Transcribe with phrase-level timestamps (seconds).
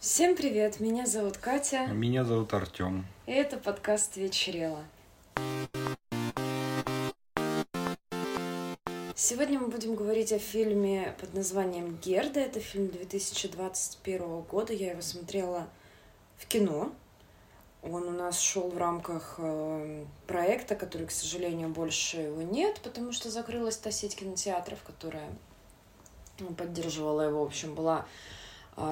[0.00, 1.84] Всем привет, меня зовут Катя.
[1.88, 3.04] Меня зовут Артем.
[3.26, 4.82] И это подкаст «Вечерело».
[9.14, 12.40] Сегодня мы будем говорить о фильме под названием «Герда».
[12.40, 14.72] Это фильм 2021 года.
[14.72, 15.68] Я его смотрела
[16.38, 16.92] в кино.
[17.82, 23.12] Он у нас шел в рамках э, проекта, который, к сожалению, больше его нет, потому
[23.12, 25.28] что закрылась та сеть кинотеатров, которая
[26.56, 27.44] поддерживала его.
[27.44, 28.06] В общем, была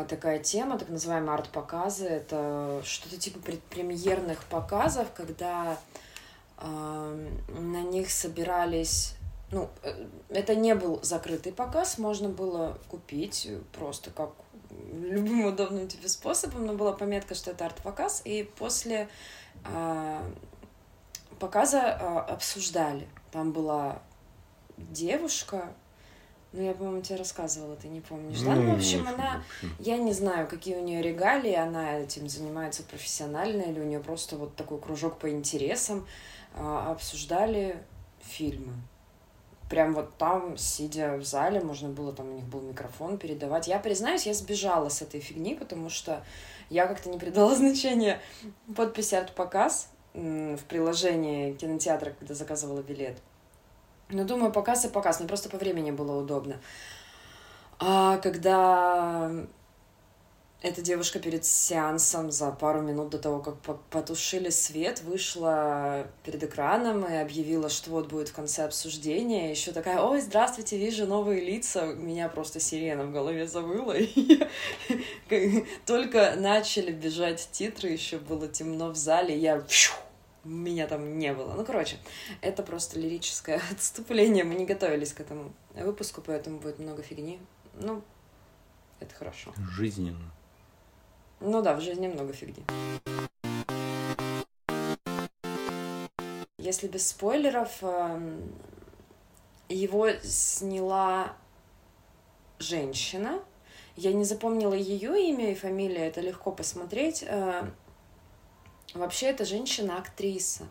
[0.09, 2.07] такая тема, так называемые арт-показы.
[2.07, 5.79] Это что-то типа предпремьерных показов, когда
[6.59, 9.15] э, на них собирались...
[9.51, 14.31] Ну, э, это не был закрытый показ, можно было купить просто как
[14.93, 19.09] любым удобным тебе способом, но была пометка, что это арт-показ, и после
[19.65, 20.31] э,
[21.39, 23.09] показа э, обсуждали.
[23.31, 24.03] Там была
[24.77, 25.73] девушка,
[26.59, 28.55] ну, я, по-моему, тебе рассказывала, ты не помнишь, да?
[28.55, 29.45] Ну, ну в общем, она...
[29.79, 34.37] Я не знаю, какие у нее регалии, она этим занимается профессионально, или у нее просто
[34.37, 36.05] вот такой кружок по интересам.
[36.55, 37.81] А, обсуждали
[38.21, 38.73] фильмы.
[39.71, 43.69] Прям вот там, сидя в зале, можно было, там у них был микрофон передавать.
[43.69, 46.25] Я признаюсь, я сбежала с этой фигни, потому что
[46.71, 48.21] я как-то не придала значения
[48.75, 53.19] подписи арт-показ в приложении кинотеатра, когда заказывала билет.
[54.11, 56.61] Ну, думаю, показ и показ, но просто по времени было удобно.
[57.79, 59.31] А когда
[60.61, 63.59] эта девушка перед сеансом за пару минут до того, как
[63.91, 69.51] потушили свет, вышла перед экраном и объявила, что вот будет в конце обсуждения.
[69.51, 71.85] Еще такая, ой, здравствуйте, вижу новые лица.
[71.85, 73.95] У меня просто сирена в голове завыла.
[75.87, 79.39] Только начали бежать титры, еще было темно в зале.
[79.39, 79.63] Я
[80.45, 81.55] меня там не было.
[81.55, 81.99] Ну, короче,
[82.41, 84.45] это просто лирическое отступление.
[84.45, 87.41] Мы не готовились к этому выпуску, поэтому будет много фигни.
[87.75, 88.03] Ну,
[89.01, 89.53] это хорошо.
[89.73, 90.33] Жизненно.
[91.41, 92.65] Ну да, в жизни много фигни.
[96.59, 98.53] Если без спойлеров, эм,
[99.69, 101.37] его сняла
[102.59, 103.41] женщина.
[103.97, 107.25] Я не запомнила ее имя и фамилию, это легко посмотреть.
[108.99, 110.67] Вообще, эта женщина-актриса.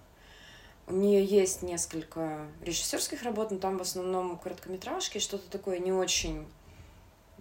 [0.87, 6.47] У нее есть несколько режиссерских работ, но там в основном короткометражки, что-то такое не очень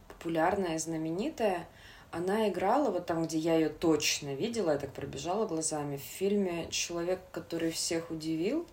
[0.08, 1.69] популярное, знаменитое.
[2.10, 6.69] Она играла вот там, где я ее точно видела, я так пробежала глазами, в фильме
[6.70, 8.66] «Человек, который всех удивил»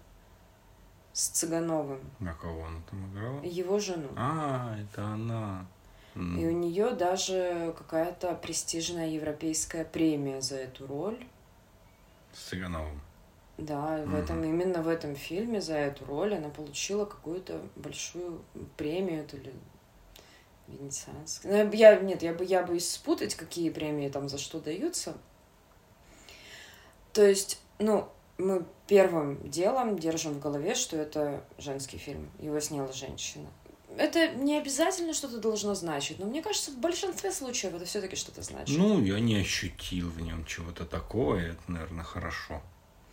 [1.11, 1.99] с Цыгановым.
[2.19, 3.41] На кого она там играла?
[3.43, 4.09] Его жену.
[4.15, 5.67] А, это она.
[6.15, 11.25] И у нее даже какая-то престижная европейская премия за эту роль.
[12.33, 13.01] С Цыгановым.
[13.57, 18.41] Да, в этом, именно в этом фильме за эту роль она получила какую-то большую
[18.77, 19.53] премию, то ли
[20.67, 21.65] венецианскую.
[21.65, 25.15] Ну, я, нет, я бы, я бы спутать, какие премии там за что даются.
[27.13, 32.31] То есть, ну, мы первым делом держим в голове, что это женский фильм.
[32.39, 33.47] Его сняла женщина
[33.97, 38.41] это не обязательно что-то должно значить, но мне кажется, в большинстве случаев это все-таки что-то
[38.41, 38.77] значит.
[38.77, 42.61] Ну, я не ощутил в нем чего-то такого, и это, наверное, хорошо.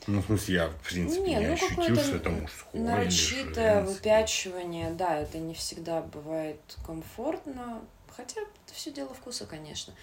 [0.06, 4.90] Ну, в смысле, я, в принципе, не, не ну, ощутил, что это мужское Нарочитое выпячивание,
[4.90, 7.82] да, это не всегда бывает комфортно,
[8.16, 9.94] хотя это все дело вкуса, конечно.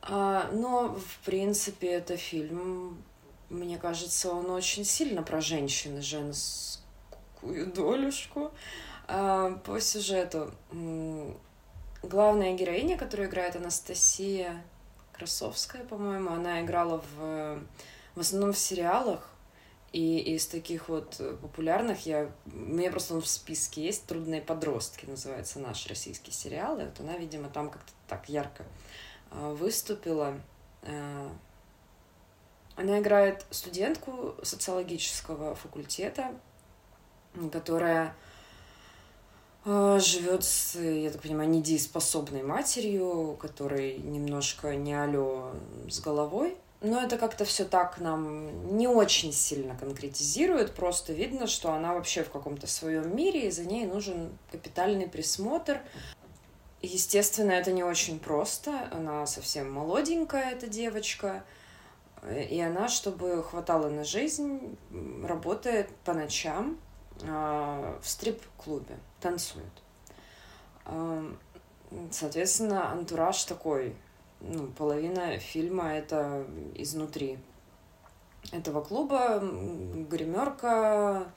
[0.00, 3.02] А, но, в принципе, это фильм,
[3.50, 8.52] мне кажется, он очень сильно про женщин и женскую долюшку.
[9.08, 10.52] А, по сюжету.
[12.02, 14.62] Главная героиня, которую играет Анастасия
[15.12, 17.58] Красовская, по-моему, она играла в,
[18.14, 19.30] в основном в сериалах.
[19.92, 22.30] И из таких вот популярных я...
[22.44, 26.78] Меня просто он в списке есть «Трудные подростки» называется наш российский сериал.
[26.78, 28.64] И вот она, видимо, там как-то так ярко
[29.30, 30.38] а, выступила.
[30.82, 31.32] А,
[32.76, 36.32] она играет студентку социологического факультета,
[37.50, 38.14] которая
[39.64, 45.52] живет с, я так понимаю, недееспособной матерью, которой немножко не алё
[45.88, 46.56] с головой.
[46.80, 50.74] Но это как-то все так нам не очень сильно конкретизирует.
[50.74, 55.80] Просто видно, что она вообще в каком-то своем мире, и за ней нужен капитальный присмотр.
[56.80, 58.88] Естественно, это не очень просто.
[58.92, 61.42] Она совсем молоденькая, эта девочка.
[62.48, 64.76] И она, чтобы хватало на жизнь,
[65.24, 66.87] работает по ночам а,
[67.22, 69.82] в стрип-клубе танцуют.
[72.10, 73.96] Соответственно, антураж такой,
[74.40, 77.38] ну, половина фильма это изнутри
[78.52, 81.32] этого клуба, гримерка,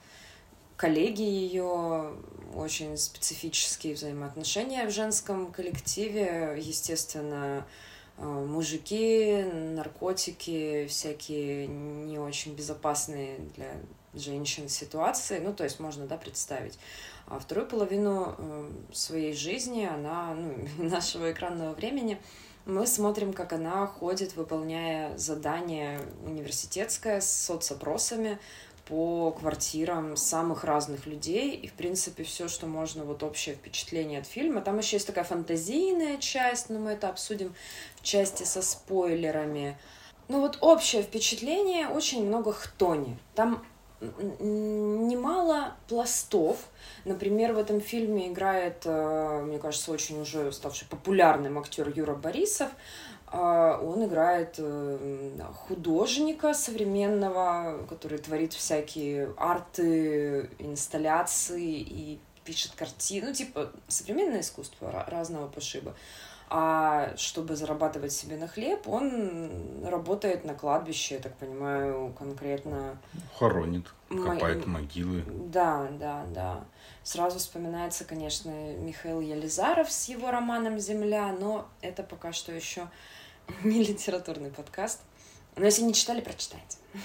[0.76, 2.12] коллеги ее,
[2.54, 7.66] очень специфические взаимоотношения в женском коллективе, естественно,
[8.18, 13.74] мужики, наркотики, всякие не очень безопасные для
[14.14, 16.78] женщин ситуации, ну, то есть можно, да, представить.
[17.26, 20.54] А вторую половину э, своей жизни, она, ну,
[20.88, 22.20] нашего экранного времени,
[22.64, 28.38] мы смотрим, как она ходит, выполняя задание университетское с соцопросами
[28.86, 31.54] по квартирам самых разных людей.
[31.54, 34.60] И, в принципе, все, что можно, вот общее впечатление от фильма.
[34.60, 37.54] Там еще есть такая фантазийная часть, но мы это обсудим
[37.96, 39.78] в части со спойлерами.
[40.28, 43.16] Ну вот общее впечатление, очень много хтони.
[43.34, 43.62] Там
[44.40, 46.56] немало пластов.
[47.04, 52.68] Например, в этом фильме играет, э, мне кажется, очень уже ставший популярным актер Юра Борисов.
[53.32, 55.30] Э, он играет э,
[55.66, 65.48] художника современного, который творит всякие арты, инсталляции и пишет картины, ну, типа, современное искусство разного
[65.48, 65.94] пошиба.
[66.54, 69.50] А чтобы зарабатывать себе на хлеб, он
[69.86, 72.98] работает на кладбище, я так понимаю, конкретно.
[73.38, 74.80] Хоронит, копает Мо...
[74.80, 75.24] могилы.
[75.26, 76.64] Да, да, да.
[77.04, 82.88] Сразу вспоминается, конечно, Михаил Елизаров с его романом «Земля», но это пока что еще
[83.64, 85.00] не литературный подкаст.
[85.56, 86.78] Но если не читали, прочитайте.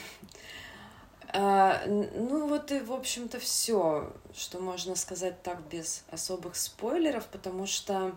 [1.33, 7.65] А, ну вот и, в общем-то, все, что можно сказать так без особых спойлеров, потому
[7.65, 8.15] что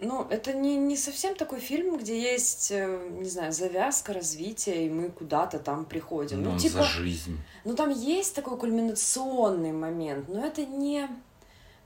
[0.00, 4.90] ну, это не, не совсем такой фильм, где есть, э, не знаю, завязка, развитие, и
[4.90, 6.42] мы куда-то там приходим.
[6.42, 7.38] Ну, ну типа, за жизнь.
[7.64, 11.08] Ну, там есть такой кульминационный момент, но это не,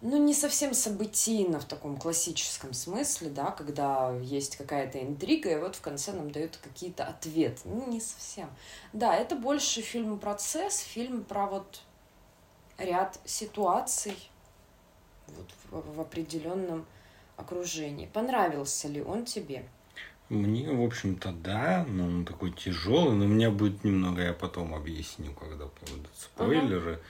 [0.04, 5.76] ну, не совсем событийно в таком классическом смысле, да, когда есть какая-то интрига, и вот
[5.76, 7.62] в конце нам дают какие-то ответы.
[7.64, 8.50] Ну, не совсем.
[8.92, 11.80] Да, это больше фильм-процесс, фильм про вот
[12.76, 14.14] ряд ситуаций
[15.28, 16.84] вот в, в определенном
[17.38, 18.06] окружении.
[18.12, 19.64] Понравился ли он тебе?
[20.28, 24.74] Мне, в общем-то, да, но он такой тяжелый, но у меня будет немного, я потом
[24.74, 27.00] объясню, когда будут спойлеры, ага.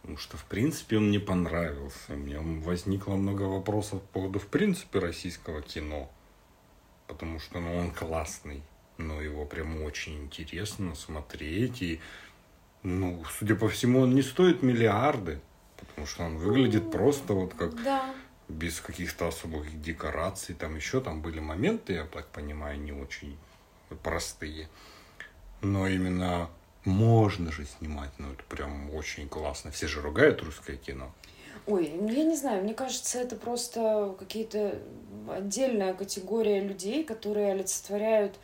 [0.00, 2.14] Потому что, в принципе, он мне понравился.
[2.14, 6.10] У меня возникло много вопросов по поводу, в принципе, российского кино,
[7.06, 8.62] потому что, ну, он классный,
[8.96, 12.00] но его прям очень интересно смотреть, и,
[12.82, 15.40] ну, судя по всему, он не стоит миллиарды,
[15.76, 17.82] потому что он выглядит просто вот как...
[17.82, 18.14] Да
[18.50, 20.54] без каких-то особых декораций.
[20.54, 23.38] Там еще там были моменты, я так понимаю, не очень
[24.02, 24.68] простые.
[25.62, 26.50] Но именно
[26.84, 29.70] можно же снимать, ну это прям очень классно.
[29.70, 31.12] Все же ругают русское кино.
[31.66, 34.78] Ой, я не знаю, мне кажется, это просто какие-то
[35.28, 38.38] отдельная категория людей, которые олицетворяют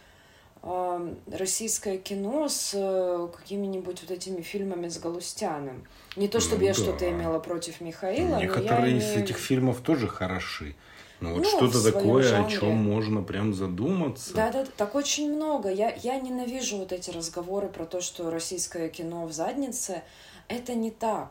[1.31, 5.87] российское кино с э, какими-нибудь вот этими фильмами с Галустяном.
[6.17, 6.81] Не то, чтобы ну, я да.
[6.81, 8.39] что-то имела против Михаила.
[8.41, 9.23] Некоторые из имею...
[9.23, 10.75] этих фильмов тоже хороши.
[11.21, 12.57] Но вот ну, что-то такое, жанре.
[12.57, 14.35] о чем можно прям задуматься.
[14.35, 15.71] Да, да, так очень много.
[15.71, 20.03] Я, я ненавижу вот эти разговоры про то, что российское кино в заднице.
[20.49, 21.31] Это не так.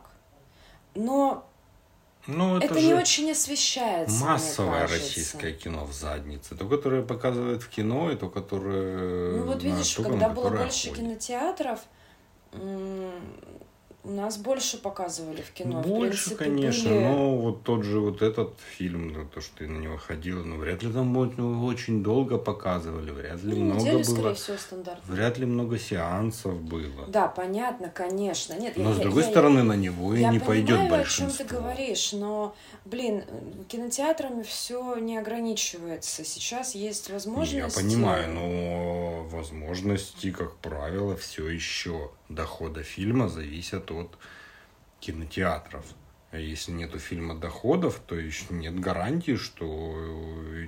[0.94, 1.46] Но
[2.26, 4.24] ну, это, это не очень освещается.
[4.24, 6.56] Массовое российское кино в заднице.
[6.56, 9.36] То, которое показывают в кино, и то, которое.
[9.36, 11.04] Ну вот видишь, когда было больше ходит.
[11.04, 11.80] кинотеатров,
[14.06, 15.82] у нас больше показывали в кино.
[15.82, 17.00] Больше, в принципе, конечно, были...
[17.00, 20.84] но вот тот же вот этот фильм, то, что ты на него ходила, ну, вряд
[20.84, 24.34] ли там ну, очень долго показывали, вряд ли ну, много неделю, было.
[24.34, 25.14] всего, стандартно.
[25.14, 27.06] Вряд ли много сеансов было.
[27.08, 28.54] Да, понятно, конечно.
[28.54, 30.88] Нет, но, я, с другой я, стороны, я, на него и не пойдет большинство.
[30.88, 32.54] Я понимаю, о чем ты говоришь, но,
[32.84, 33.24] блин,
[33.66, 36.24] кинотеатрами все не ограничивается.
[36.24, 37.56] Сейчас есть возможности...
[37.56, 43.95] Я понимаю, но возможности, как правило, все еще дохода фильма зависят от
[45.00, 45.84] кинотеатров.
[46.32, 49.96] А если нету фильма доходов, то еще нет гарантии, что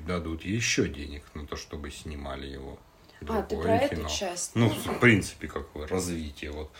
[0.06, 2.78] дадут еще денег на то, чтобы снимали его.
[3.20, 4.02] Другое а, ты про кино.
[4.02, 4.54] эту часть?
[4.54, 6.52] Ну, в принципе, как бы развитие.
[6.52, 6.70] Вот,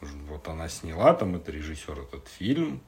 [0.00, 2.80] вот она сняла там, это режиссер, этот фильм.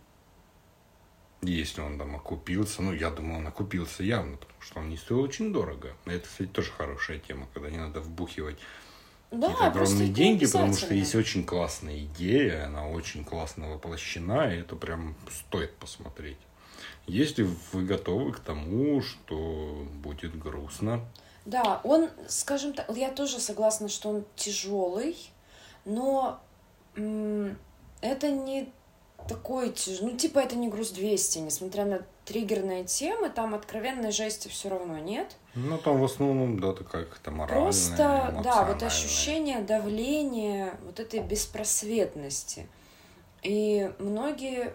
[1.43, 5.21] Если он там окупился, ну, я думаю, он окупился явно, потому что он не стоил
[5.21, 5.95] очень дорого.
[6.07, 8.59] Это, кстати, тоже хорошая тема, когда не надо вбухивать
[9.31, 14.61] да, какие-то огромные деньги, потому что есть очень классная идея, она очень классно воплощена, и
[14.61, 16.39] это прям стоит посмотреть.
[17.07, 21.05] Если вы готовы к тому, что будет грустно.
[21.45, 25.17] Да, он, скажем так, я тоже согласна, что он тяжелый,
[25.85, 26.41] но
[26.95, 28.73] это не
[29.29, 34.69] такой ну типа это не груз 200, несмотря на триггерные темы, там откровенной жести все
[34.69, 35.37] равно нет.
[35.55, 41.21] Ну, там в основном, да, такая какая-то моральная, Просто, да, вот ощущение давления, вот этой
[41.21, 42.69] беспросветности.
[43.43, 44.75] И многие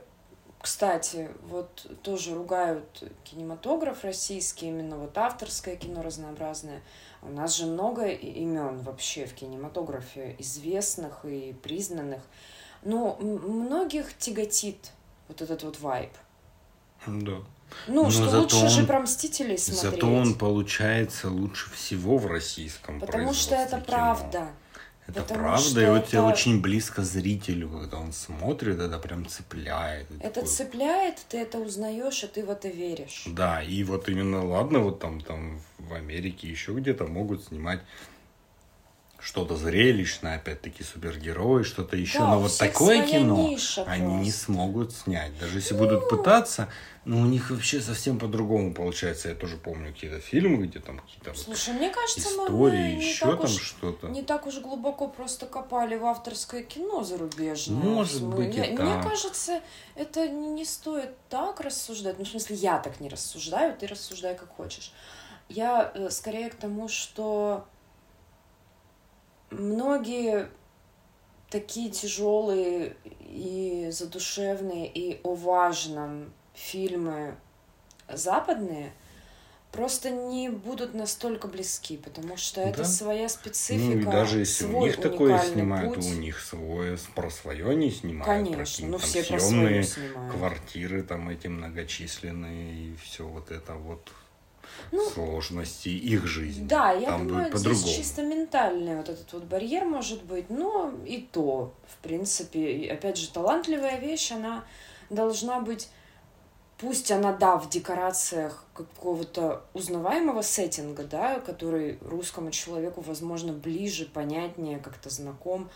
[0.61, 6.81] кстати, вот тоже ругают кинематограф российский, именно вот авторское кино разнообразное.
[7.23, 12.21] У нас же много имен вообще в кинематографе, известных и признанных.
[12.83, 14.91] Но многих тяготит
[15.27, 16.11] вот этот вот вайб.
[17.05, 17.37] Да.
[17.87, 19.93] Ну, Но что лучше он, же про Мстителей смотреть.
[19.93, 23.85] Зато он получается лучше всего в российском Потому что это кино.
[23.87, 24.47] правда.
[25.07, 26.23] Это Потому правда, и вот это...
[26.23, 30.07] очень близко зрителю, когда он смотрит, это прям цепляет.
[30.19, 30.49] Это такой...
[30.49, 33.23] цепляет, ты это узнаешь, и ты в это веришь.
[33.25, 37.81] Да, и вот именно, ладно, вот там, там в Америке еще где-то могут снимать
[39.21, 42.19] что-то зрелищное, опять-таки супергерои, что-то еще.
[42.19, 44.23] Да, Но вот такое кино ниша они просто.
[44.23, 45.37] не смогут снять.
[45.39, 45.79] Даже если ну...
[45.81, 46.69] будут пытаться,
[47.05, 49.29] но у них вообще совсем по-другому получается.
[49.29, 53.37] Я тоже помню какие-то фильмы, где там какие-то Слушай, вот мне кажется, истории, мы еще
[53.37, 54.07] там что-то.
[54.07, 57.77] Не так уж глубоко просто копали в авторское кино зарубежное.
[57.77, 59.07] Может мы, быть, я, и Мне так.
[59.07, 59.61] кажется,
[59.95, 62.17] это не стоит так рассуждать.
[62.17, 64.91] Ну, в смысле, я так не рассуждаю, ты рассуждай как хочешь.
[65.47, 67.67] Я э, скорее к тому, что
[69.51, 70.49] многие
[71.49, 77.35] такие тяжелые и задушевные и о важном фильмы
[78.11, 78.91] западные
[79.71, 82.85] просто не будут настолько близки, потому что это да?
[82.85, 83.95] своя специфика.
[83.95, 86.05] Ну и даже если у них такое снимают, путь.
[86.05, 88.25] у них свое про свое они снимают.
[88.25, 90.33] Конечно, про ну все про свое снимают.
[90.33, 94.09] квартиры там эти многочисленные и все вот это вот
[94.91, 96.65] ну, сложности их жизни.
[96.65, 101.27] Да, я Там думаю, здесь чисто ментальный вот этот вот барьер может быть, но и
[101.31, 104.63] то, в принципе, опять же, талантливая вещь, она
[105.09, 105.89] должна быть
[106.77, 114.79] пусть она, да, в декорациях какого-то узнаваемого сеттинга, да, который русскому человеку, возможно, ближе, понятнее,
[114.79, 115.69] как-то знаком,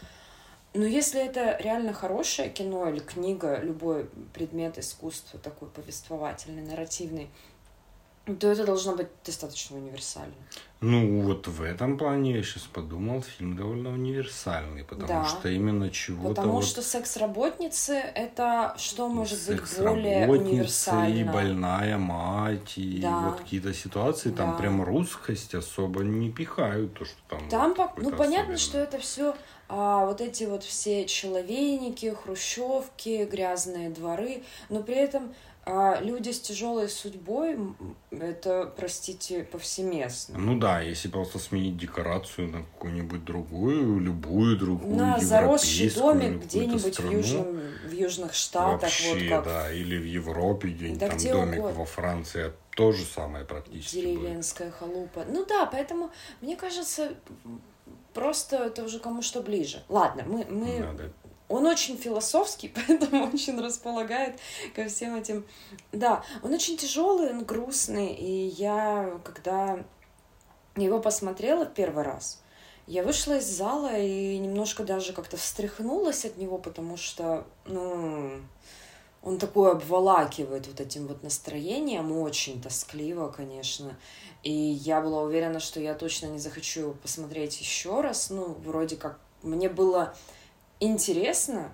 [0.76, 7.30] но если это реально хорошее кино или книга, любой предмет искусства такой повествовательный, нарративный,
[8.25, 10.34] то это должно быть достаточно универсально.
[10.82, 15.25] Ну, вот в этом плане я сейчас подумал, фильм довольно универсальный, потому да.
[15.25, 16.36] что именно чего-то...
[16.36, 16.65] Потому вот...
[16.65, 21.15] что секс-работницы— это что может быть более универсально?
[21.15, 23.20] и больная мать, и да.
[23.22, 24.38] вот какие-то ситуации, да.
[24.38, 27.50] там прям русскость особо не пихают, то, что там...
[27.50, 29.36] Там, вот ну, понятно, что это все
[29.67, 35.34] а, вот эти вот все человейники, хрущевки, грязные дворы, но при этом
[35.68, 37.58] а люди с тяжелой судьбой,
[38.12, 40.38] это, простите, повсеместно.
[40.38, 47.00] Ну да, если просто сменить декорацию на какую-нибудь другую, любую другую, На заросший домик где-нибудь
[47.00, 48.84] в, южном, в южных штатах.
[48.84, 49.46] Вообще, вот как...
[49.46, 51.80] да, или в Европе где-нибудь да там где домик угодно.
[51.80, 54.78] во Франции, то же самое практически Деревенская будет.
[54.78, 55.26] халупа.
[55.28, 57.16] Ну да, поэтому, мне кажется,
[58.14, 59.82] просто это уже кому что ближе.
[59.90, 61.12] Ладно, мы, мы Надо
[61.48, 64.40] он очень философский, поэтому очень располагает
[64.75, 65.46] ко всем этим.
[65.92, 69.84] Да, он очень тяжелый, он грустный, и я, когда
[70.75, 72.42] его посмотрела первый раз,
[72.88, 78.42] я вышла из зала и немножко даже как-то встряхнулась от него, потому что, ну,
[79.24, 83.98] он такой обволакивает вот этим вот настроением, очень тоскливо, конечно.
[84.44, 88.30] И я была уверена, что я точно не захочу посмотреть еще раз.
[88.30, 90.16] Ну, вроде как мне было
[90.79, 91.72] интересно.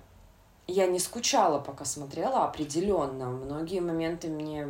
[0.67, 3.29] Я не скучала, пока смотрела, определенно.
[3.29, 4.67] Многие моменты мне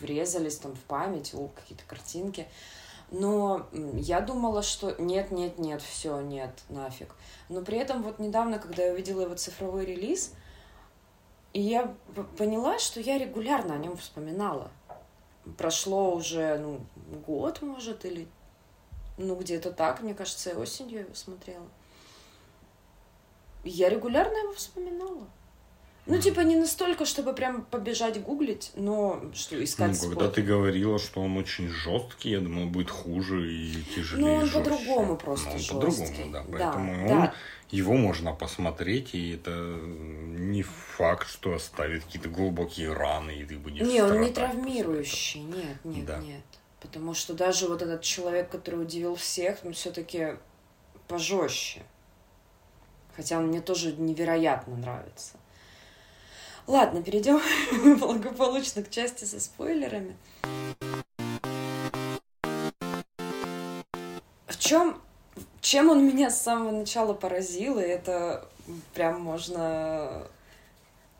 [0.00, 2.46] врезались там в память, о, какие-то картинки.
[3.10, 7.14] Но я думала, что нет, нет, нет, все, нет, нафиг.
[7.48, 10.34] Но при этом вот недавно, когда я увидела его цифровой релиз,
[11.54, 11.94] и я
[12.36, 14.70] поняла, что я регулярно о нем вспоминала.
[15.56, 16.80] Прошло уже, ну,
[17.26, 18.28] год, может, или
[19.16, 21.66] ну, где-то так, мне кажется, осенью его смотрела
[23.64, 25.28] я регулярно его вспоминала.
[26.08, 30.98] Ну, типа, не настолько, чтобы прям побежать гуглить, но что искать Ну, когда ты говорила,
[30.98, 34.26] что он очень жесткий, я думала, будет хуже и тяжелее.
[34.26, 36.44] Ну, он по-другому просто он по-другому, да.
[36.50, 37.34] Поэтому да, он, да.
[37.70, 43.86] его можно посмотреть, и это не факт, что оставит какие-то глубокие раны, и ты будешь
[43.86, 46.18] Не, он не травмирующий, нет, нет, да.
[46.20, 46.40] нет.
[46.80, 50.36] Потому что даже вот этот человек, который удивил всех, он все-таки
[51.06, 51.82] пожестче.
[53.18, 55.32] Хотя он мне тоже невероятно нравится.
[56.68, 57.40] Ладно, перейдем
[57.98, 60.16] благополучно к части со спойлерами.
[64.46, 65.02] В чем,
[65.60, 68.46] чем он меня с самого начала поразил, и это
[68.94, 70.28] прям можно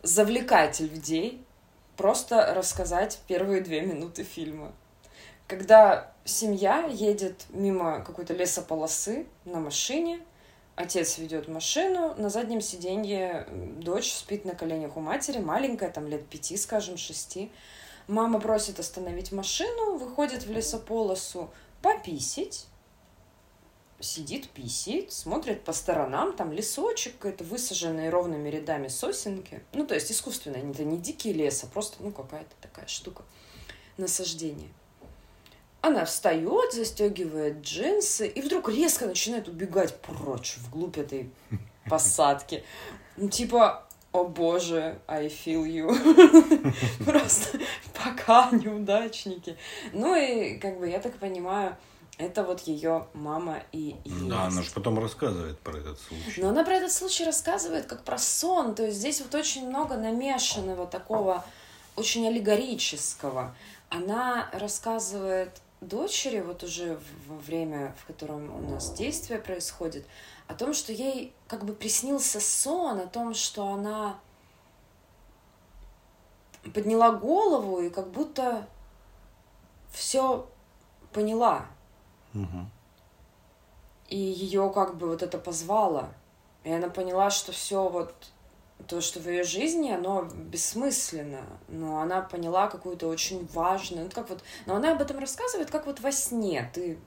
[0.04, 1.44] завлекать людей,
[1.96, 4.70] просто рассказать первые две минуты фильма.
[5.48, 10.20] Когда семья едет мимо какой-то лесополосы на машине,
[10.78, 16.24] Отец ведет машину, на заднем сиденье дочь спит на коленях у матери, маленькая, там лет
[16.28, 17.50] пяти, скажем, шести.
[18.06, 21.50] Мама просит остановить машину, выходит в лесополосу
[21.82, 22.68] пописить,
[23.98, 29.64] сидит, писит, смотрит по сторонам, там лесочек, какой-то высаженные ровными рядами сосенки.
[29.72, 33.24] Ну, то есть искусственное, это не дикий лес, а просто, ну, какая-то такая штука,
[33.96, 34.70] насаждение.
[35.80, 41.30] Она встает, застегивает джинсы и вдруг резко начинает убегать прочь, вглубь этой
[41.88, 42.64] посадки.
[43.16, 47.04] Ну, типа, о боже, I feel you.
[47.04, 47.58] Просто
[47.94, 49.56] пока неудачники.
[49.92, 51.76] Ну и, как бы, я так понимаю,
[52.18, 54.28] это вот ее мама и есть.
[54.28, 56.40] Да, она же потом рассказывает про этот случай.
[56.42, 58.74] Но она про этот случай рассказывает как про сон.
[58.74, 61.44] То есть здесь вот очень много намешанного такого,
[61.94, 63.54] очень аллегорического.
[63.88, 70.06] Она рассказывает дочери, вот уже во время, в котором у нас действие происходит,
[70.46, 74.18] о том, что ей как бы приснился сон, о том, что она
[76.74, 78.66] подняла голову и как будто
[79.90, 80.48] все
[81.12, 81.66] поняла.
[82.34, 82.66] Угу.
[84.08, 86.08] И ее как бы вот это позвало.
[86.64, 88.14] И она поняла, что все вот
[88.86, 94.30] то, что в ее жизни, оно бессмысленно, но она поняла какую-то очень важную, ну, как
[94.30, 96.70] вот, но она об этом рассказывает, как вот во сне.
[96.72, 96.98] Ты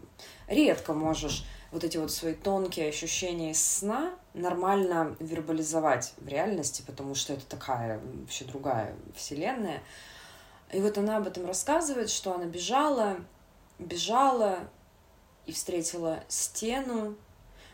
[0.48, 7.34] редко можешь вот эти вот свои тонкие ощущения сна нормально вербализовать в реальности, потому что
[7.34, 9.82] это такая вообще другая вселенная.
[10.72, 13.18] И вот она об этом рассказывает, что она бежала,
[13.80, 14.60] бежала
[15.46, 17.16] и встретила стену,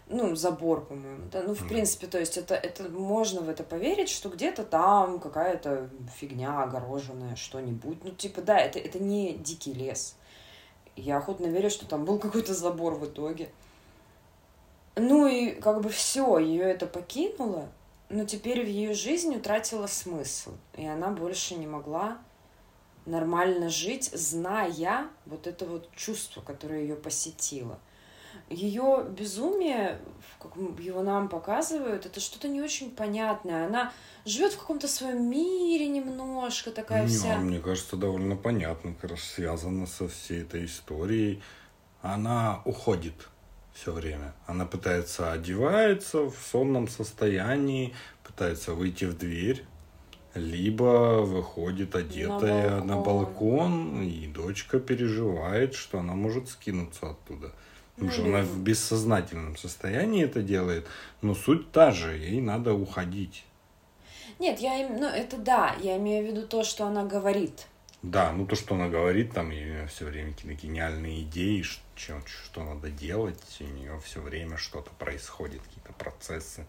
[0.10, 1.68] ну, забор, по-моему, да, ну, в mm.
[1.68, 7.36] принципе, то есть это, это можно в это поверить, что где-то там какая-то фигня огороженная,
[7.36, 10.16] что-нибудь, ну, типа, да, это, это не дикий лес.
[10.96, 13.50] Я охотно верю, что там был какой-то забор в итоге.
[14.96, 17.70] Ну и как бы все, ее это покинуло,
[18.10, 22.18] но теперь в ее жизнь утратила смысл, и она больше не могла
[23.06, 27.80] нормально жить, зная вот это вот чувство, которое ее посетило
[28.50, 30.00] ее безумие,
[30.40, 33.68] как его нам показывают, это что-то не очень понятное.
[33.68, 33.92] Она
[34.26, 37.38] живет в каком-то своем мире немножко, такая не, вся.
[37.38, 41.42] Мне кажется, довольно понятно, как раз связано со всей этой историей.
[42.02, 43.30] Она уходит
[43.74, 44.34] все время.
[44.46, 49.64] Она пытается одевается в сонном состоянии, пытается выйти в дверь,
[50.34, 52.98] либо выходит одетая на балкон.
[52.98, 57.54] на балкон, и дочка переживает, что она может скинуться оттуда.
[57.98, 60.86] Потому что она в бессознательном состоянии это делает,
[61.24, 63.44] но суть та же, ей надо уходить.
[64.38, 67.66] Нет, я им, ну это да, я имею в виду то, что она говорит.
[68.04, 72.64] Да, ну то, что она говорит, там и все время какие-то гениальные идеи, что, что
[72.64, 76.68] надо делать, у нее все время что-то происходит, какие-то процессы.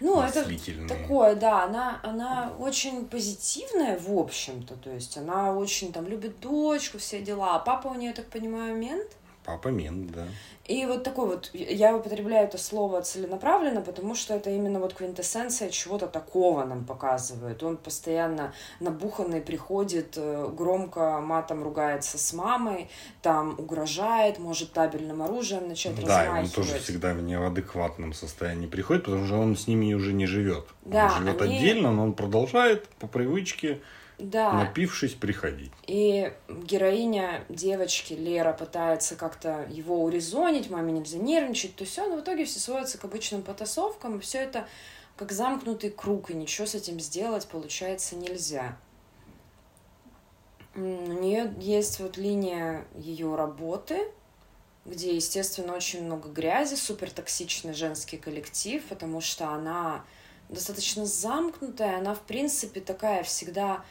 [0.00, 0.44] Ну, это
[0.88, 6.98] такое, да, она, она очень позитивная, в общем-то, то есть она очень там любит дочку,
[6.98, 9.16] все дела, а папа у нее, так понимаю, мент.
[9.44, 10.26] Папа мент, да.
[10.64, 15.68] И вот такой вот, я употребляю это слово целенаправленно, потому что это именно вот квинтэссенция
[15.68, 17.62] чего-то такого нам показывает.
[17.62, 22.88] Он постоянно набуханный приходит, э, громко матом ругается с мамой,
[23.20, 29.26] там угрожает, может табельным оружием начать да, он тоже всегда в неадекватном состоянии приходит, потому
[29.26, 30.64] что он с ними уже не живет.
[30.86, 31.58] Да, он живет они...
[31.58, 33.80] отдельно, но он продолжает по привычке
[34.18, 34.52] да.
[34.52, 35.72] напившись, приходить.
[35.86, 42.20] И героиня девочки Лера пытается как-то его урезонить, маме нельзя нервничать, то все, но в
[42.20, 44.66] итоге все сводится к обычным потасовкам, и все это
[45.16, 48.76] как замкнутый круг, и ничего с этим сделать, получается, нельзя.
[50.74, 54.08] У нее есть вот линия ее работы,
[54.84, 60.04] где, естественно, очень много грязи, супер токсичный женский коллектив, потому что она
[60.48, 63.84] достаточно замкнутая, она, в принципе, такая всегда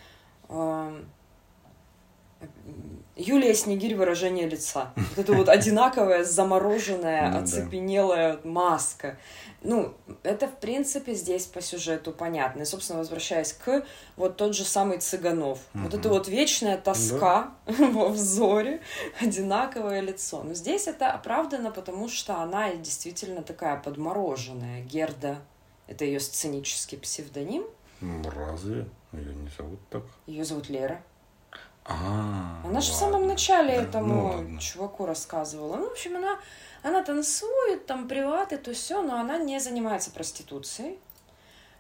[3.16, 4.92] Юлия Снегирь выражение лица.
[4.96, 9.18] Вот это вот одинаковая, замороженная, ну, оцепенелая маска.
[9.62, 12.64] Ну, это, в принципе, здесь по сюжету понятно.
[12.64, 13.86] И, собственно, возвращаясь к
[14.18, 15.60] вот тот же самый Цыганов.
[15.74, 15.84] Угу.
[15.84, 17.74] Вот это вот вечная тоска да.
[17.92, 18.82] во взоре,
[19.22, 20.42] одинаковое лицо.
[20.44, 24.82] Но здесь это оправдано, потому что она действительно такая подмороженная.
[24.82, 25.38] Герда—
[25.88, 27.66] это ее сценический псевдоним.
[28.02, 28.88] Разве?
[29.14, 30.04] Ее не зовут так?
[30.26, 31.02] Ее зовут Лера.
[31.86, 35.76] А, она же в самом начале этому ну, чуваку рассказывала.
[35.76, 36.40] Ну, в общем, она,
[36.82, 40.98] она танцует, там приваты, то все, но она не занимается проституцией.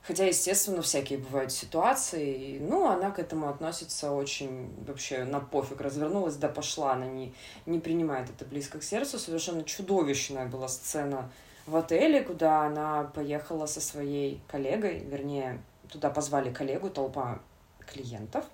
[0.05, 2.59] Хотя, естественно, всякие бывают ситуации.
[2.59, 5.79] Ну, она к этому относится очень вообще на пофиг.
[5.79, 6.91] Развернулась, да пошла.
[6.91, 7.33] Она не,
[7.65, 9.17] не принимает это близко к сердцу.
[9.17, 11.31] Совершенно чудовищная была сцена
[11.65, 15.61] в отеле, куда она поехала со своей коллегой, вернее,
[15.93, 17.39] туда позвали коллегу, толпа
[17.85, 18.45] клиентов,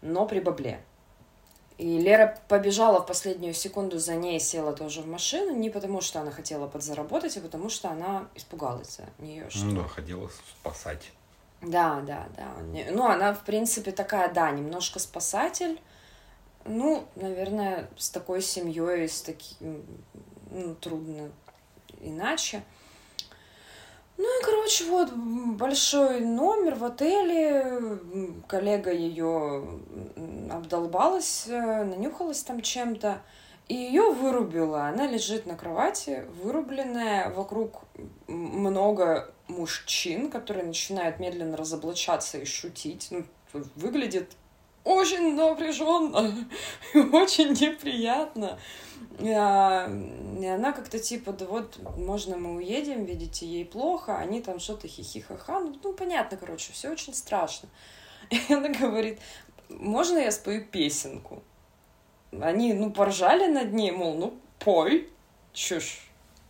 [0.00, 0.80] но при бабле.
[1.76, 6.20] И Лера побежала в последнюю секунду за ней, села тоже в машину, не потому что
[6.20, 9.50] она хотела подзаработать, а потому что она испугалась за нее.
[9.50, 9.64] Что...
[9.64, 10.30] Ну да, хотела
[10.60, 11.10] спасать.
[11.60, 12.52] Да, да, да.
[12.92, 15.80] Ну, она, в принципе, такая, да, немножко спасатель.
[16.64, 19.84] Ну, наверное, с такой семьей, с таким,
[20.50, 21.32] ну, трудно
[22.00, 22.62] иначе.
[24.16, 27.98] Ну и, короче, вот большой номер в отеле.
[28.46, 29.80] Коллега ее
[30.50, 33.22] обдолбалась, э, нанюхалась там чем-то.
[33.66, 34.88] И ее вырубила.
[34.88, 37.30] Она лежит на кровати, вырубленная.
[37.30, 37.82] Вокруг
[38.28, 43.08] много мужчин, которые начинают медленно разоблачаться и шутить.
[43.10, 43.24] Ну,
[43.74, 44.36] выглядит
[44.84, 46.34] очень напряженно
[47.12, 48.58] очень неприятно.
[49.20, 49.88] А,
[50.40, 54.88] и она как-то типа, да вот, можно мы уедем, видите, ей плохо, они там что-то
[54.88, 57.68] хихихаха, ну, ну, понятно, короче, все очень страшно.
[58.30, 59.20] И она говорит,
[59.68, 61.42] можно я спою песенку?
[62.40, 65.08] Они, ну, поржали над ней, мол, ну, пой,
[65.54, 65.80] ж,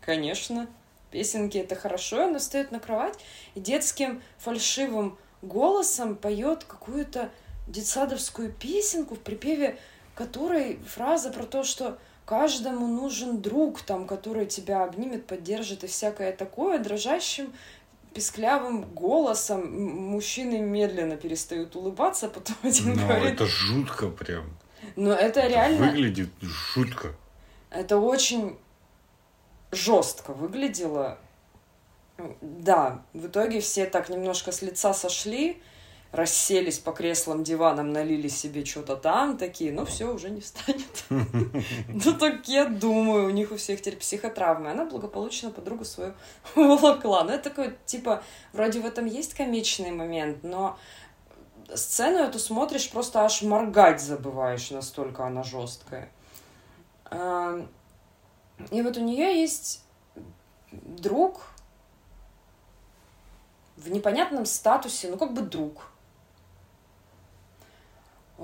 [0.00, 0.66] конечно,
[1.10, 3.18] песенки это хорошо, и она встает на кровать
[3.54, 7.30] и детским фальшивым голосом поет какую-то
[7.68, 9.78] детсадовскую песенку, в припеве
[10.14, 16.32] которой фраза про то, что каждому нужен друг, там, который тебя обнимет, поддержит и всякое
[16.32, 17.52] такое, дрожащим
[18.14, 23.34] песклявым голосом мужчины медленно перестают улыбаться, потом один Но говорит...
[23.34, 24.56] это жутко прям.
[24.96, 25.86] Но это, это реально...
[25.86, 27.14] Выглядит жутко.
[27.70, 28.56] Это очень
[29.72, 31.18] жестко выглядело.
[32.40, 35.60] Да, в итоге все так немножко с лица сошли,
[36.14, 41.04] расселись по креслам, диванам, налили себе что-то там, такие, ну все, уже не встанет.
[41.88, 44.70] Ну так я думаю, у них у всех теперь психотравмы.
[44.70, 46.14] Она благополучно подругу свою
[46.54, 47.24] волокла.
[47.24, 48.22] Ну это такой, типа,
[48.52, 50.78] вроде в этом есть комичный момент, но
[51.74, 56.10] сцену эту смотришь, просто аж моргать забываешь, настолько она жесткая.
[58.70, 59.82] И вот у нее есть
[60.70, 61.40] друг
[63.76, 65.90] в непонятном статусе, ну как бы друг.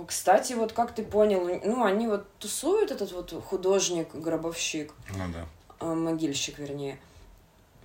[0.06, 4.92] Кстати, вот как ты понял, ну, они вот тусуют этот вот художник-гробовщик.
[5.16, 5.46] Ну да.
[5.80, 6.98] А, могильщик, вернее.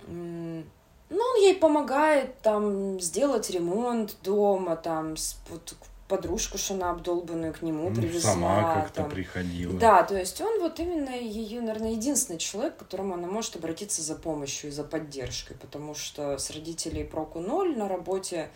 [0.06, 0.64] Ну,
[1.10, 5.14] он ей помогает там сделать ремонт дома, там,
[5.50, 5.74] вот
[6.08, 8.32] подружку, она обдолбанную к нему ну, привезла.
[8.32, 9.10] Сама как-то там.
[9.10, 9.78] приходила.
[9.78, 14.02] Да, то есть он вот именно ее, наверное, единственный человек, к которому она может обратиться
[14.02, 18.50] за помощью и за поддержкой, потому что с родителей проку ноль на работе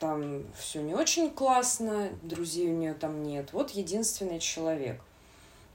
[0.00, 3.52] там все не очень классно, друзей у нее там нет.
[3.52, 5.00] Вот единственный человек.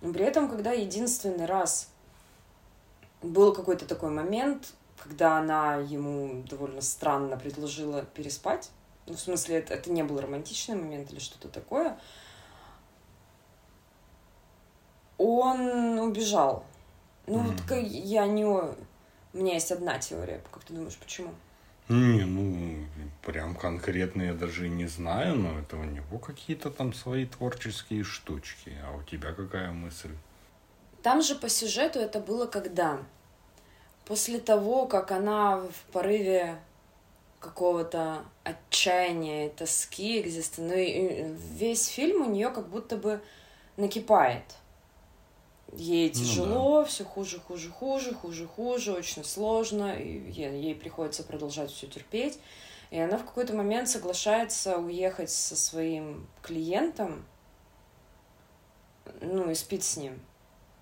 [0.01, 1.89] Но при этом, когда единственный раз
[3.21, 8.71] был какой-то такой момент, когда она ему довольно странно предложила переспать,
[9.05, 11.97] ну, в смысле, это, это не был романтичный момент или что-то такое,
[15.19, 16.65] он убежал.
[17.27, 17.61] Ну, mm.
[17.69, 18.45] вот я не...
[18.45, 18.75] У
[19.33, 20.41] меня есть одна теория.
[20.51, 21.29] Как ты думаешь, почему?
[21.87, 22.83] Не, ну,
[23.25, 28.73] прям конкретно я даже не знаю, но это у него какие-то там свои творческие штучки.
[28.85, 30.11] А у тебя какая мысль?
[31.01, 32.99] Там же по сюжету это было когда?
[34.05, 36.57] После того, как она в порыве
[37.39, 43.21] какого-то отчаяния, тоски, экзистенции, ну, весь фильм у нее как будто бы
[43.77, 44.43] накипает
[45.73, 46.85] ей тяжело, ну, да.
[46.85, 52.39] все хуже, хуже, хуже, хуже, хуже, очень сложно, и ей, ей приходится продолжать все терпеть.
[52.95, 57.25] И она в какой-то момент соглашается уехать со своим клиентом,
[59.21, 60.19] ну, и спит с ним.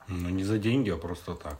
[0.07, 1.57] Ну, не за деньги, а просто так.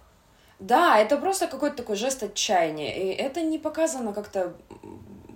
[0.59, 2.95] Да, это просто какой-то такой жест отчаяния.
[2.95, 4.55] И это не показано как-то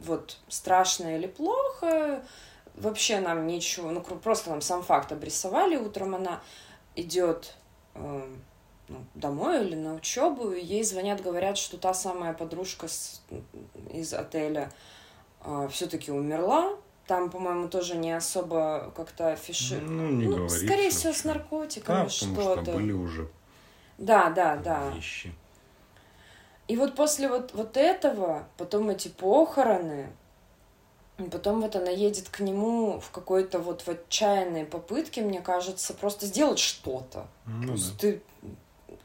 [0.05, 2.23] вот страшно или плохо.
[2.75, 5.77] Вообще нам ничего, ну, просто нам сам факт обрисовали.
[5.77, 6.41] Утром она
[6.95, 7.55] идет
[7.97, 8.43] Эм,
[8.89, 13.21] ну, домой или на учебу, и ей звонят, говорят, что та самая подружка с,
[13.91, 14.96] из отеля э,
[15.69, 16.75] все-таки умерла.
[17.05, 19.79] Там, по-моему, тоже не особо как-то афиши...
[19.79, 22.63] Ну, не ну, говорится, Скорее всего, с наркотиками да, что-то.
[22.63, 23.29] Что были уже
[23.97, 24.91] да, да, да.
[24.95, 25.33] Вещи.
[26.67, 30.09] И вот после вот, вот этого, потом эти похороны,
[31.31, 36.25] потом вот она едет к нему в какой-то вот в отчаянной попытке, мне кажется, просто
[36.25, 37.27] сделать что-то.
[37.45, 37.83] Ну, да.
[37.99, 38.21] ты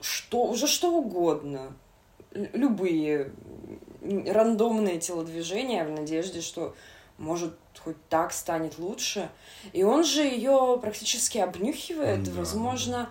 [0.00, 1.72] что, уже что угодно.
[2.32, 3.32] Любые
[4.26, 6.74] рандомные телодвижения в надежде, что
[7.18, 9.30] может хоть так станет лучше.
[9.72, 12.32] И он же ее практически обнюхивает, да.
[12.32, 13.10] возможно.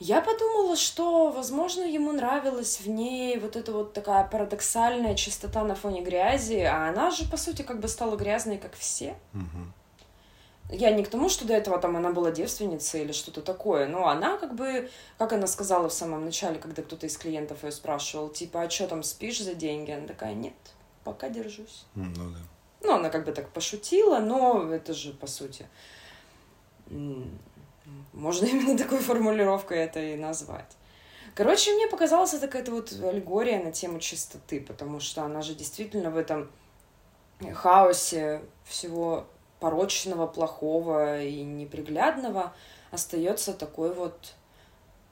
[0.00, 5.74] Я подумала, что, возможно, ему нравилась в ней вот эта вот такая парадоксальная чистота на
[5.74, 9.16] фоне грязи, а она же, по сути, как бы стала грязной, как все.
[9.34, 9.72] Угу.
[10.70, 14.06] Я не к тому, что до этого там она была девственницей или что-то такое, но
[14.08, 18.28] она как бы, как она сказала в самом начале, когда кто-то из клиентов ее спрашивал,
[18.28, 19.90] типа, а что там, спишь за деньги?
[19.92, 20.52] Она такая, нет,
[21.04, 21.86] пока держусь.
[21.94, 22.38] Ну да.
[22.82, 25.66] Ну, она как бы так пошутила, но это же, по сути,
[28.12, 30.76] можно именно такой формулировкой это и назвать.
[31.34, 36.10] Короче, мне показалась это какая-то вот аллегория на тему чистоты, потому что она же действительно
[36.10, 36.50] в этом
[37.54, 39.26] хаосе всего
[39.60, 42.54] порочного, плохого и неприглядного
[42.90, 44.34] остается такой вот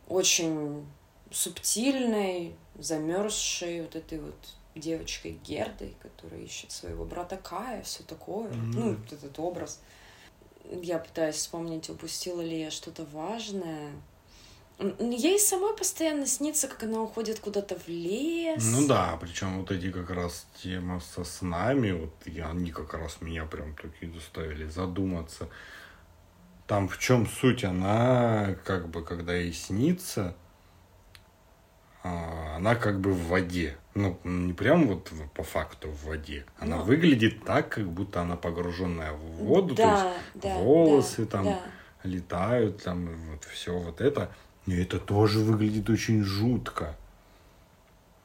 [0.09, 0.87] очень
[1.31, 4.37] субтильной, замерзшей вот этой вот
[4.75, 8.49] девочкой Гердой, которая ищет своего брата Кая, все такое.
[8.49, 8.73] Mm-hmm.
[8.75, 9.81] Ну, вот этот образ
[10.71, 13.93] я пытаюсь вспомнить, упустила ли я что-то важное.
[14.79, 18.63] Ей самой постоянно снится, как она уходит куда-то в лес.
[18.63, 23.23] Ну да, причем вот эти как раз тема со снами, вот я, они как раз
[23.23, 25.49] меня прям такие заставили задуматься.
[26.67, 27.65] Там в чем суть?
[27.65, 30.35] Она как бы, когда ей снится,
[32.03, 33.79] а, она как бы в воде.
[33.95, 36.45] Ну, не прям вот по факту в воде.
[36.59, 39.75] Она ну, выглядит так, как будто она погруженная в воду.
[39.75, 41.61] Да, то есть да, волосы да, там да.
[42.03, 44.31] летают, там вот все вот это.
[44.67, 46.97] И это тоже выглядит очень жутко.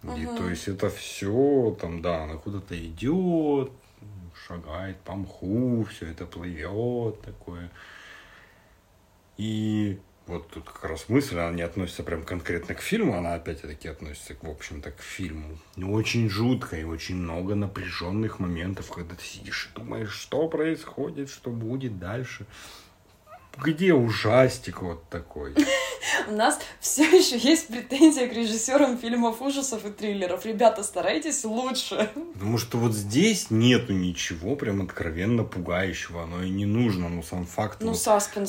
[0.03, 0.17] Угу.
[0.17, 3.71] И то есть это все там, да, она куда-то идет,
[4.47, 7.69] шагает по мху, все это плывет такое.
[9.37, 13.87] И вот тут как раз мысль, она не относится прям конкретно к фильму, она опять-таки
[13.87, 15.57] относится, в общем-то, к фильму.
[15.75, 21.29] Но очень жутко и очень много напряженных моментов, когда ты сидишь и думаешь, что происходит,
[21.29, 22.45] что будет дальше
[23.57, 25.53] где ужастик вот такой?
[26.27, 30.45] У нас все еще есть претензия к режиссерам фильмов ужасов и триллеров.
[30.45, 32.09] Ребята, старайтесь лучше.
[32.33, 36.23] Потому что вот здесь нету ничего прям откровенно пугающего.
[36.23, 37.09] Оно и не нужно.
[37.09, 37.97] Но сам факт ну, вот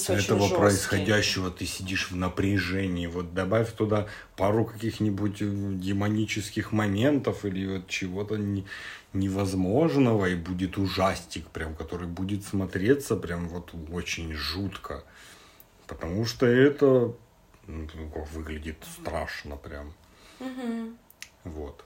[0.09, 0.57] этого жесткий.
[0.57, 3.07] происходящего ты сидишь в напряжении.
[3.07, 8.65] Вот добавь туда пару каких-нибудь э, демонических моментов или вот чего-то не,
[9.13, 15.05] невозможного, и будет ужастик, прям, который будет смотреться прям вот очень жутко.
[15.87, 17.13] Потому что это
[17.67, 17.89] ну,
[18.33, 19.93] выглядит страшно прям.
[20.41, 20.93] Угу.
[21.45, 21.85] Вот.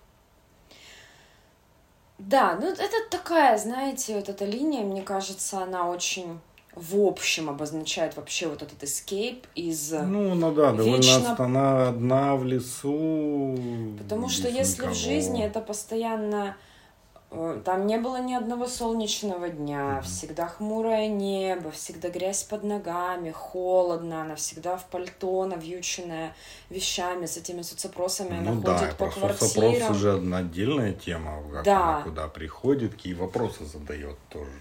[2.19, 6.39] Да, ну это такая, знаете, вот эта линия, мне кажется, она очень
[6.75, 11.21] в общем обозначает вообще вот этот escape из Ну, ну да, вечно...
[11.21, 13.59] довольно она одна в лесу.
[13.99, 14.95] Потому что если никого.
[14.95, 16.57] в жизни это постоянно
[17.31, 20.03] там не было ни одного солнечного дня, mm-hmm.
[20.03, 26.35] всегда хмурое небо, всегда грязь под ногами, холодно, она всегда в пальто, навьюченная
[26.71, 29.39] вещами, с этими соцопросами, ну, она да, ходит по квартирам.
[29.39, 31.95] соцопросы же одна отдельная тема, как да.
[31.95, 34.53] она куда приходит, какие вопросы задает тоже.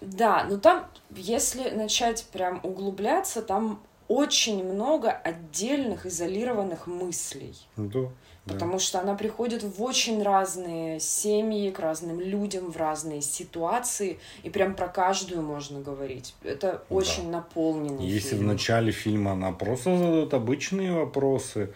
[0.00, 7.54] Да, но там, если начать прям углубляться, там очень много отдельных изолированных мыслей.
[7.76, 8.08] Да.
[8.44, 8.78] Потому да.
[8.80, 14.74] что она приходит в очень разные семьи, к разным людям, в разные ситуации, и прям
[14.74, 16.34] про каждую можно говорить.
[16.42, 16.82] Это да.
[16.94, 18.42] очень наполненный Если фильм.
[18.42, 21.72] в начале фильма она просто задает обычные вопросы,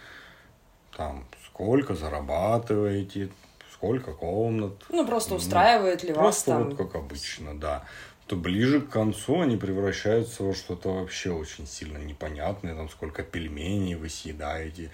[0.96, 3.29] там, сколько зарабатываете,
[3.72, 4.72] сколько комнат.
[4.88, 6.64] Ну, просто устраивает ну, ли вас там...
[6.64, 7.85] Просто вот как обычно, да
[8.26, 13.94] то ближе к концу они превращаются во что-то вообще очень сильно непонятное, там сколько пельменей
[13.94, 14.90] вы съедаете,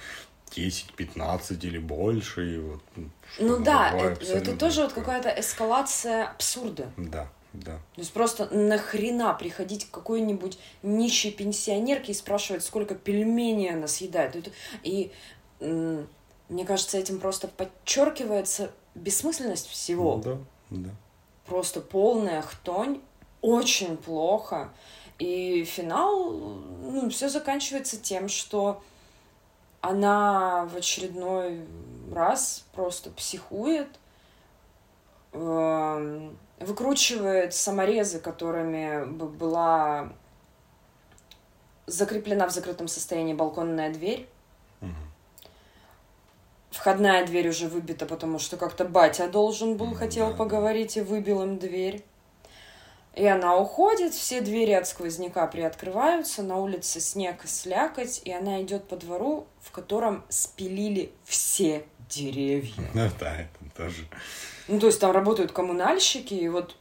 [0.55, 2.55] 10, 15 или больше.
[2.55, 2.81] И вот,
[3.39, 6.91] ну да, это, это тоже вот какая-то эскалация абсурда.
[6.97, 7.77] Да, да.
[7.95, 14.53] То есть просто нахрена приходить к какой-нибудь нищей пенсионерке и спрашивать, сколько пельменей она съедает.
[14.83, 15.11] И
[15.61, 20.17] мне кажется, этим просто подчеркивается бессмысленность всего.
[20.17, 20.39] Да,
[20.71, 20.91] да.
[21.47, 23.01] Просто полная хтонь,
[23.41, 24.73] очень плохо.
[25.19, 28.83] И финал, ну, все заканчивается тем, что
[29.83, 31.67] она в очередной
[32.15, 33.89] раз просто психует,
[35.33, 40.13] эм, выкручивает саморезы, которыми была
[41.87, 44.29] закреплена в закрытом состоянии балконная дверь.
[46.71, 51.43] Входная дверь уже выбита, потому что как-то батя должен был, хотел да, поговорить и выбил
[51.43, 52.03] им дверь.
[53.15, 58.63] И она уходит, все двери от сквозняка приоткрываются, на улице снег и слякоть, и она
[58.63, 62.91] идет по двору, в котором спилили все деревья.
[62.95, 64.07] Ну да, это тоже.
[64.69, 66.77] Ну, то есть там работают коммунальщики, и вот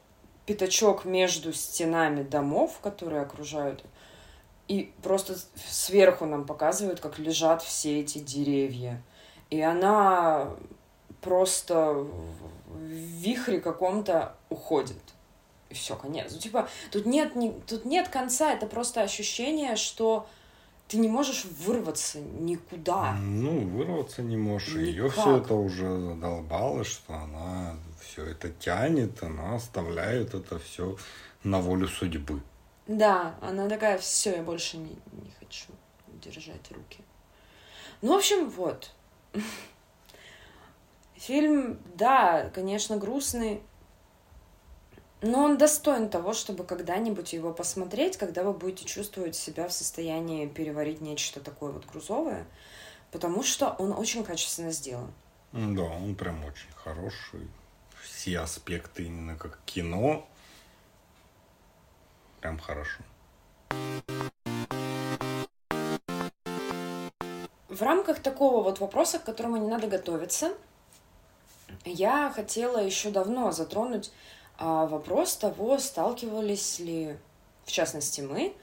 [0.45, 3.83] пятачок между стенами домов, которые окружают,
[4.67, 5.35] И просто
[5.67, 9.01] сверху нам показывают, как лежат все эти деревья.
[9.49, 10.49] И она
[11.19, 15.01] просто в вихре каком-то уходит.
[15.71, 16.31] И все, конец.
[16.31, 20.27] Ну, типа, тут нет, не, тут нет конца, это просто ощущение, что
[20.89, 23.13] ты не можешь вырваться никуда.
[23.13, 24.75] Ну, вырваться не можешь.
[24.75, 30.97] Ее все это уже задолбало, что она все это тянет, она оставляет это все
[31.43, 32.41] на волю судьбы.
[32.87, 35.71] Да, она такая, все, я больше не, не хочу
[36.21, 36.99] держать руки.
[38.01, 38.91] Ну, в общем, вот.
[41.15, 43.61] Фильм, да, конечно, грустный,
[45.21, 50.47] но он достоин того, чтобы когда-нибудь его посмотреть, когда вы будете чувствовать себя в состоянии
[50.47, 52.45] переварить нечто такое вот грузовое,
[53.11, 55.11] потому что он очень качественно сделан.
[55.51, 57.47] Да, он прям очень хороший.
[58.01, 60.27] Все аспекты именно как кино.
[62.39, 63.03] Прям хорошо.
[67.69, 70.53] В рамках такого вот вопроса, к которому не надо готовиться,
[71.85, 74.11] я хотела еще давно затронуть
[74.57, 77.17] а, вопрос того, сталкивались ли,
[77.65, 78.53] в частности, мы,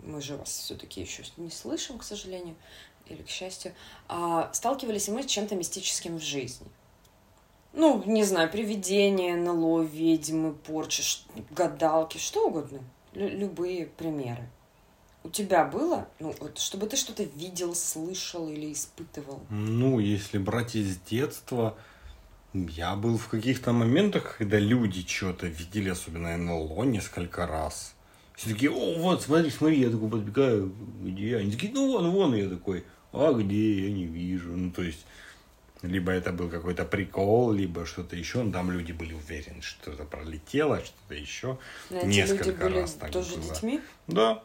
[0.00, 2.54] мы же вас все-таки еще не слышим, к сожалению,
[3.06, 3.72] или к счастью,
[4.08, 6.66] а, сталкивались ли мы с чем-то мистическим в жизни.
[7.72, 11.02] Ну, не знаю, привидения, НЛО, ведьмы, порчи,
[11.50, 12.80] гадалки, что угодно.
[13.14, 14.48] Лю- любые примеры.
[15.24, 19.40] У тебя было, ну, вот, чтобы ты что-то видел, слышал или испытывал?
[19.48, 21.76] Ну, если брать из детства,
[22.54, 27.94] я был в каких-то моментах, когда люди что-то видели, особенно НЛО, несколько раз.
[28.36, 31.36] Все такие, о, вот, смотри, смотри, я такой подбегаю, где?
[31.36, 34.50] Они такие, ну, вон, вон, я такой, а где, я не вижу.
[34.50, 35.04] Ну, то есть,
[35.82, 38.42] либо это был какой-то прикол, либо что-то еще.
[38.42, 41.58] Ну, там люди были уверены, что что-то пролетело, что-то еще.
[41.90, 43.52] Но Несколько люди были раз так тоже было.
[43.52, 43.80] детьми?
[44.06, 44.42] Да.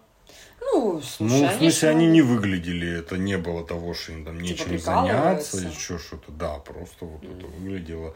[0.61, 4.41] Ну, слушай, ну, в смысле, они, не выглядели, это не было того, что им там
[4.41, 6.31] типа нечем заняться или еще что-то.
[6.31, 7.37] Да, просто вот mm.
[7.37, 8.15] это выглядело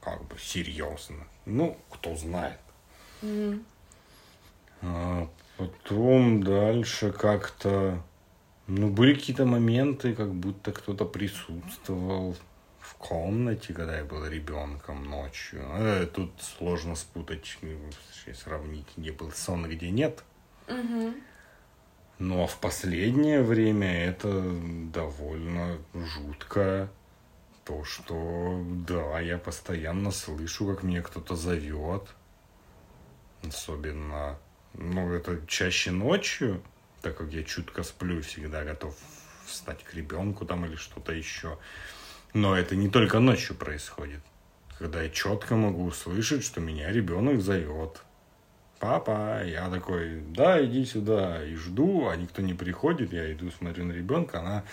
[0.00, 1.26] как бы серьезно.
[1.46, 2.58] Ну, кто знает.
[3.22, 3.64] Mm.
[4.82, 8.02] А потом дальше как-то,
[8.66, 12.36] ну, были какие-то моменты, как будто кто-то присутствовал
[12.80, 15.64] в комнате, когда я был ребенком ночью.
[15.76, 17.58] Э, тут сложно спутать,
[18.34, 20.24] сравнить, где был сон, где нет.
[20.68, 21.14] Угу.
[22.18, 24.30] Ну а в последнее время это
[24.92, 26.88] довольно жутко.
[27.64, 32.08] То, что да, я постоянно слышу, как меня кто-то зовет.
[33.42, 34.38] Особенно,
[34.74, 36.62] ну, это чаще ночью,
[37.02, 38.96] так как я чутко сплю, всегда готов
[39.46, 41.58] встать к ребенку там или что-то еще.
[42.34, 44.20] Но это не только ночью происходит.
[44.78, 48.02] Когда я четко могу услышать, что меня ребенок зовет
[48.82, 53.84] папа, я такой, да, иди сюда, и жду, а никто не приходит, я иду, смотрю
[53.84, 54.64] на ребенка, она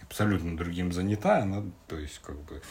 [0.00, 2.62] абсолютно другим занята, она, то есть, как бы,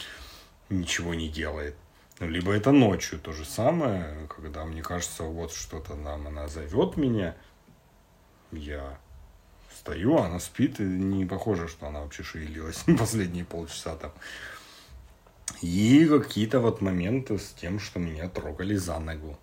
[0.70, 1.76] ничего не делает.
[2.18, 6.96] Ну, либо это ночью то же самое, когда мне кажется, вот что-то нам, она зовет
[6.96, 7.36] меня,
[8.50, 8.98] я
[9.68, 14.12] встаю, она спит, и не похоже, что она вообще шевелилась последние полчаса там.
[15.60, 19.38] И какие-то вот моменты с тем, что меня трогали за ногу.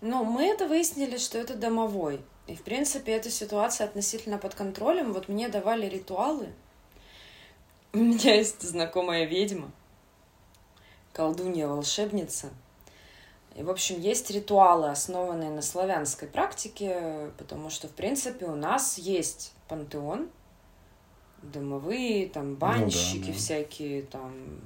[0.00, 2.20] Ну, мы это выяснили, что это домовой.
[2.46, 5.12] И, в принципе, эта ситуация относительно под контролем.
[5.12, 6.48] Вот мне давали ритуалы.
[7.92, 9.70] У меня есть знакомая ведьма,
[11.12, 12.50] колдунья-волшебница.
[13.56, 18.98] И, в общем, есть ритуалы, основанные на славянской практике, потому что, в принципе, у нас
[18.98, 20.30] есть пантеон,
[21.42, 23.38] домовые, там, банщики ну, да, да.
[23.38, 24.60] всякие, там,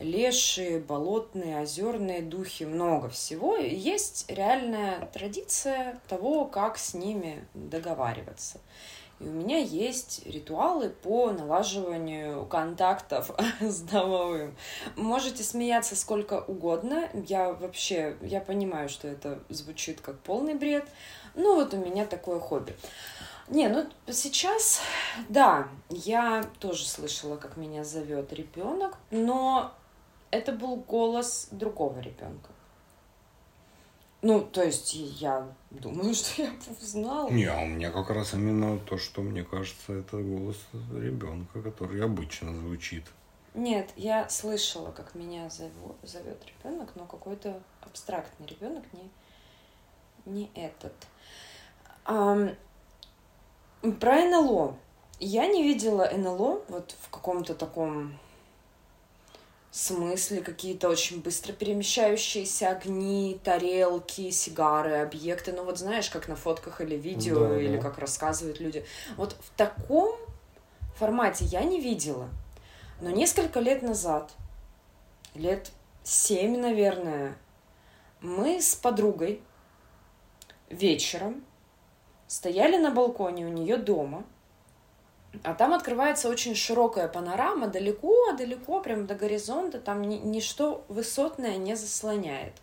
[0.00, 3.56] лешие, болотные, озерные духи, много всего.
[3.56, 8.58] есть реальная традиция того, как с ними договариваться.
[9.20, 14.56] И у меня есть ритуалы по налаживанию контактов с домовым.
[14.96, 17.10] Можете смеяться сколько угодно.
[17.28, 20.88] Я вообще, я понимаю, что это звучит как полный бред.
[21.34, 22.74] Но вот у меня такое хобби.
[23.50, 24.80] Не, ну сейчас,
[25.28, 29.72] да, я тоже слышала, как меня зовет ребенок, но
[30.30, 32.50] это был голос другого ребенка.
[34.22, 37.30] Ну, то есть я думаю, что я узнала.
[37.30, 40.56] Не, а у меня как раз именно то, что мне кажется, это голос
[40.92, 43.04] ребенка, который обычно звучит.
[43.54, 49.10] Нет, я слышала, как меня зовет, зовет ребенок, но какой-то абстрактный ребенок, не,
[50.24, 50.92] не этот.
[52.04, 52.54] А,
[53.98, 54.76] про НЛО.
[55.18, 58.18] Я не видела НЛО вот в каком-то таком
[59.70, 65.52] смысле какие-то очень быстро перемещающиеся огни, тарелки, сигары, объекты.
[65.52, 67.82] Ну вот знаешь, как на фотках или видео, Да, или да.
[67.82, 68.84] как рассказывают люди.
[69.16, 70.16] Вот в таком
[70.96, 72.28] формате я не видела.
[73.00, 74.32] Но несколько лет назад,
[75.34, 75.70] лет
[76.02, 77.36] семь, наверное,
[78.20, 79.40] мы с подругой
[80.68, 81.44] вечером
[82.26, 84.24] стояли на балконе у нее дома,
[85.42, 91.76] а там открывается очень широкая панорама, далеко-далеко, прям до горизонта, там ни- ничто высотное не
[91.76, 92.54] заслоняет.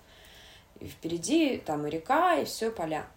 [0.79, 3.07] И впереди там и река, и все поля.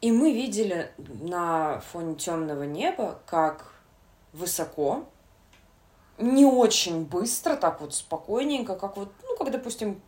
[0.00, 3.72] И мы видели на фоне темного неба, как
[4.32, 5.04] высоко,
[6.18, 10.00] не очень быстро, так вот спокойненько, как вот, ну, как, допустим,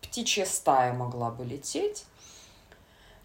[0.00, 2.04] птичья стая могла бы лететь.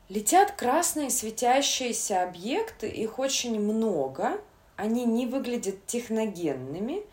[0.09, 4.41] Летят красные светящиеся объекты, их очень много.
[4.75, 7.03] Они не выглядят техногенными,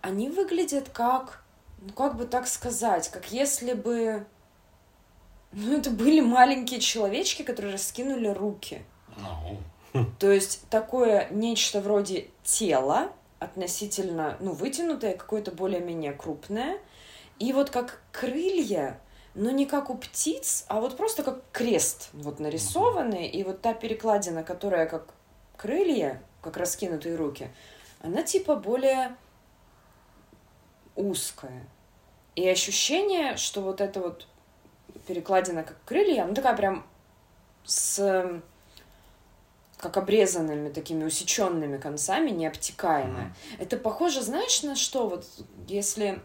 [0.00, 1.44] они выглядят как,
[1.80, 4.26] ну как бы так сказать, как если бы,
[5.52, 8.82] ну это были маленькие человечки, которые раскинули руки.
[10.18, 16.78] То есть такое нечто вроде тела, относительно, ну, вытянутое, какое-то более-менее крупное.
[17.38, 19.00] И вот как крылья,
[19.34, 23.28] но не как у птиц, а вот просто как крест вот нарисованный.
[23.28, 25.14] И вот та перекладина, которая как
[25.56, 27.50] крылья, как раскинутые руки,
[28.00, 29.16] она типа более
[30.96, 31.66] узкая.
[32.34, 34.26] И ощущение, что вот эта вот
[35.06, 36.86] перекладина как крылья, она такая прям
[37.64, 38.42] с
[39.76, 43.34] как обрезанными такими усеченными концами, необтекаемая.
[43.58, 45.08] Это похоже, знаешь, на что?
[45.08, 45.26] Вот
[45.68, 46.20] если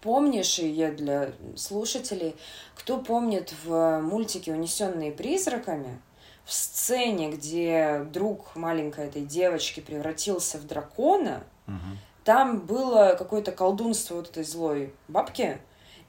[0.00, 2.34] помнишь, и я для слушателей,
[2.74, 6.00] кто помнит в мультике «Унесенные призраками»,
[6.44, 11.98] в сцене, где друг маленькой этой девочки превратился в дракона, Мгм.
[12.24, 15.60] там было какое-то колдунство вот этой злой бабки,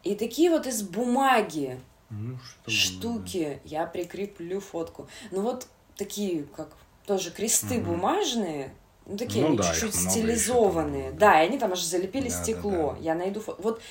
[0.04, 5.08] и такие вот из бумаги Ну, что штуки, я прикреплю фотку.
[5.32, 6.70] Ну вот такие, как
[7.06, 7.86] тоже кресты Мгм.
[7.86, 8.74] бумажные,
[9.06, 11.10] ну такие Ну да, чуть-чуть стилизованные.
[11.10, 12.96] там, да, и они там аж залепили Да, да, стекло.
[12.98, 12.98] да.
[13.02, 13.62] Я найду фото.
[13.62, 13.82] Вот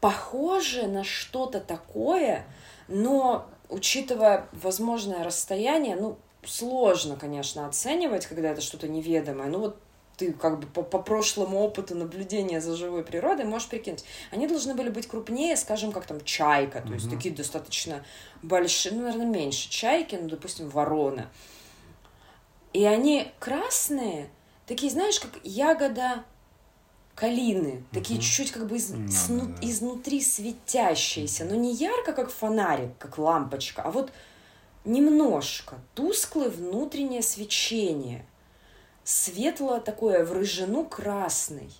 [0.00, 2.44] похоже на что-то такое,
[2.88, 9.46] но учитывая возможное расстояние, ну, сложно, конечно, оценивать, когда это что-то неведомое.
[9.48, 9.76] Ну, вот
[10.16, 14.04] ты как бы по, по прошлому опыту наблюдения за живой природой можешь прикинуть.
[14.30, 17.16] Они должны были быть крупнее, скажем, как там чайка, то есть Мгм.
[17.16, 18.04] такие достаточно
[18.42, 21.30] большие, ну, наверное, меньше чайки, ну, допустим, ворона.
[22.72, 24.28] И они красные,
[24.70, 26.22] такие, знаешь, как ягода
[27.16, 32.30] калины, такие чуть-чуть как бы из- Да, сну- да, изнутри светящиеся, но не ярко, как
[32.30, 34.12] фонарик, как лампочка, а вот
[34.84, 38.24] немножко тусклое внутреннее свечение,
[39.02, 41.70] светло такое в рыжину красный.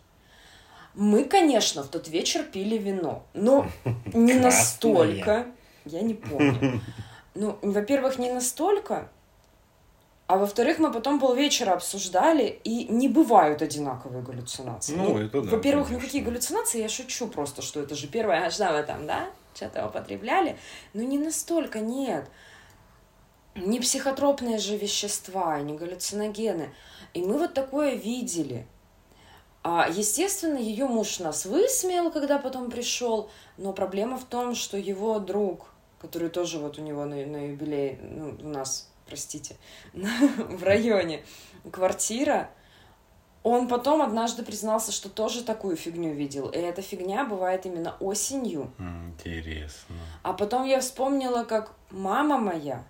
[0.95, 3.69] Мы, конечно, в тот вечер пили вино, но
[4.13, 5.47] не настолько.
[5.85, 6.81] Я не помню.
[7.35, 9.09] Ну, во-первых, не настолько,
[10.31, 14.95] а во-вторых, мы потом полвечера обсуждали, и не бывают одинаковые галлюцинации.
[14.95, 16.07] Ну, это да, Во-первых, ну конечно.
[16.07, 19.85] какие галлюцинации, я шучу просто, что это же первое, а что вы там, да, что-то
[19.89, 20.57] употребляли.
[20.95, 22.31] Но не настолько, нет.
[23.57, 26.73] Не психотропные же вещества, не галлюциногены.
[27.13, 28.69] И мы вот такое видели.
[29.65, 35.19] А, естественно, ее муж нас высмеял, когда потом пришел, но проблема в том, что его
[35.19, 35.67] друг,
[36.01, 39.57] который тоже вот у него на, на юбилей, ну, у нас, простите,
[39.93, 41.23] в районе
[41.71, 42.49] квартира,
[43.43, 46.49] он потом однажды признался, что тоже такую фигню видел.
[46.49, 48.73] И эта фигня бывает именно осенью.
[48.79, 49.97] Интересно.
[50.23, 52.85] А потом я вспомнила, как мама моя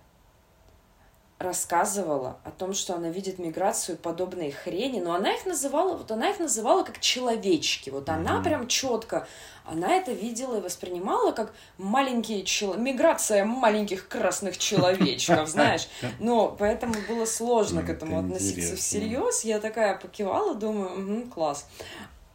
[1.41, 6.29] рассказывала о том, что она видит миграцию подобной хрени, но она их называла, вот она
[6.29, 7.89] их называла как человечки.
[7.89, 8.43] Вот она Мгм.
[8.43, 9.27] прям четко,
[9.65, 12.75] она это видела и воспринимала как маленькие чел...
[12.75, 15.87] миграция маленьких красных человечков, знаешь.
[16.19, 19.43] Но поэтому было сложно к Это этому относиться всерьез.
[19.43, 21.65] Я такая покивала, думаю, «Мгм, класс.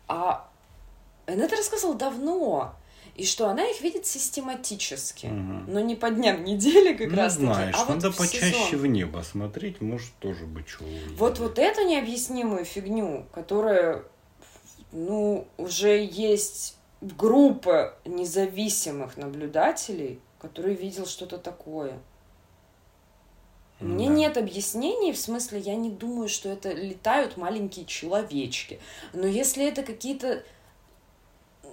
[0.08, 0.48] А
[1.26, 2.74] она это рассказывала давно.
[3.16, 5.26] И что она их видит систематически.
[5.26, 5.72] Мгм.
[5.72, 8.52] Но не по дням недели как Ну, раз таки, знаешь, а вот надо в почаще
[8.52, 8.80] сезон.
[8.80, 10.86] в небо смотреть, может тоже быть чего.
[11.16, 14.04] Вот, вот эту необъяснимую фигню, которая,
[14.92, 21.98] ну, уже есть группа независимых наблюдателей, которые видел что-то такое.
[23.80, 24.14] Мне Да.
[24.14, 28.78] нет объяснений, в смысле, я не думаю, что это летают маленькие человечки.
[29.12, 30.42] Но если это какие-то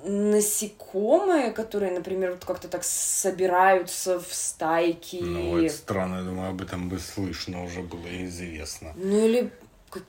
[0.03, 5.17] насекомые, которые, например, вот как-то так собираются в стайки.
[5.21, 8.93] Ну, это странно, я думаю, об этом бы слышно уже было известно.
[8.95, 9.51] Ну или
[9.89, 10.03] как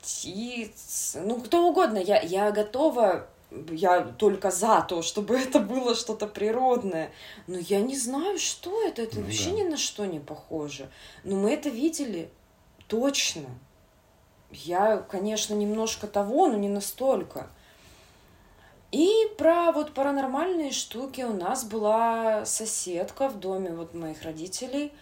[0.00, 1.98] птиц, ну, кто угодно.
[1.98, 3.26] Я, я готова,
[3.70, 7.10] я только за то, чтобы это было что-то природное.
[7.46, 9.02] Но я не знаю, что это.
[9.02, 9.56] Это Ну вообще да.
[9.56, 10.90] ни на что не похоже.
[11.24, 12.28] Но мы это видели
[12.86, 13.44] точно.
[14.50, 17.48] Я, конечно, немножко того, но не настолько.
[18.92, 24.92] И про вот паранормальные штуки у нас была соседка в доме вот моих родителей,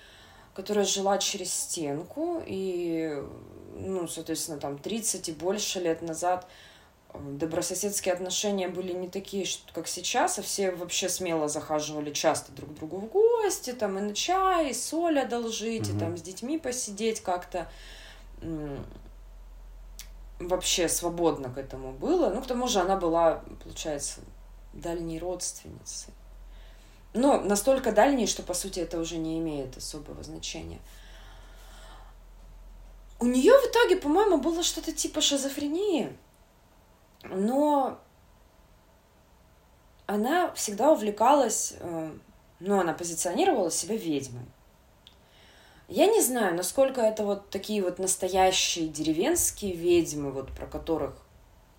[0.55, 3.23] которая жила через стенку, и,
[3.77, 6.47] ну, соответственно, там 30 и больше лет назад
[7.15, 12.73] э, добрососедские отношения были не такие, как сейчас, а все вообще смело захаживали часто друг
[12.73, 15.99] к другу в гости, там и на чай, и соль одолжить, и Мгм.
[16.01, 17.71] там с детьми посидеть как-то.
[20.39, 22.31] Вообще свободно к этому было.
[22.31, 24.21] Ну, к тому же она была, получается,
[24.73, 26.15] дальней родственницей.
[27.13, 30.79] Но настолько дальней, что, по сути, это уже не имеет особого значения.
[33.19, 36.17] У нее в итоге, по-моему, было что-то типа шизофрении,
[37.25, 37.99] но
[40.07, 42.13] она всегда увлекалась, э,
[42.61, 44.47] ну, она позиционировала себя ведьмой.
[45.89, 51.17] Я не знаю, насколько это вот такие вот настоящие деревенские ведьмы, вот про которых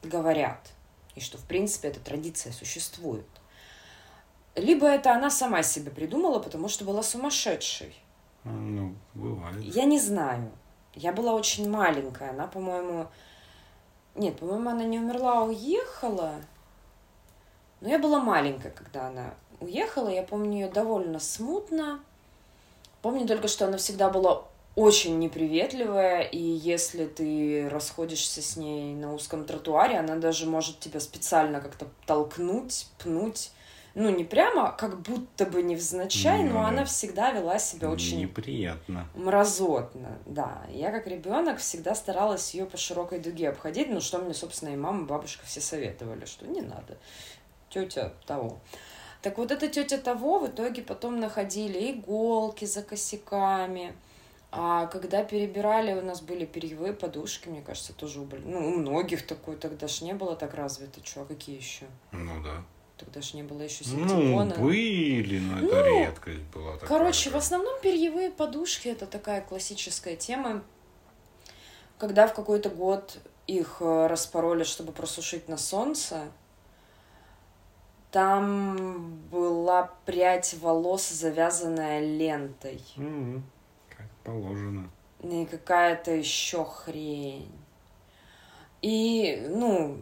[0.01, 0.71] говорят,
[1.13, 3.27] и что, в принципе, эта традиция существует.
[4.55, 7.95] Либо это она сама себе придумала, потому что была сумасшедшей.
[8.43, 9.61] А, Ну, бывает.
[9.61, 10.51] Я не знаю.
[10.95, 12.31] Я была очень маленькая.
[12.31, 13.07] Она, по-моему...
[14.15, 16.33] Нет, по-моему, она не умерла, а уехала.
[17.79, 20.09] Но я была маленькая, когда она уехала.
[20.09, 22.03] Я помню ее довольно смутно.
[23.01, 24.43] Помню только, что она всегда была
[24.75, 30.99] очень неприветливая, и если ты расходишься с ней на узком тротуаре, она даже может тебя
[30.99, 33.51] специально как-то толкнуть, пнуть.
[33.95, 39.09] Ну, не прямо, как будто бы невзначай, Ну но она всегда вела себя очень Неприятно.
[39.15, 40.61] мразотно, да.
[40.69, 44.75] Я как ребенок всегда старалась ее по широкой дуге обходить, ну что мне, собственно, и
[44.77, 46.97] мама, и бабушка все советовали, что не надо.
[47.69, 48.59] Тетя того.
[49.21, 53.93] Так вот эта тетя того в итоге потом находили иголки за косяками.
[54.51, 59.27] А когда перебирали, у нас были перьевые подушки, мне кажется, тоже боль- ну, у многих
[59.27, 61.01] такой, тогда ж не было так развито.
[61.01, 61.85] Че, какие еще?
[62.11, 62.63] Ну да.
[62.97, 64.55] Тогда ж не было еще Ну, синтепона.
[64.55, 66.73] были, но это Ну, редкость была.
[66.73, 67.39] такая, Короче, в да.
[67.39, 70.63] основном перьевые подушки это такая классическая тема.
[71.97, 76.23] Когда в какой-то год их э, распороли, чтобы просушить на солнце,
[78.11, 82.81] там была прядь волос, завязанная лентой.
[82.95, 83.43] Мгм.
[83.95, 84.89] Как положено.
[85.21, 87.51] И какая-то еще хрень.
[88.81, 89.97] И, ну,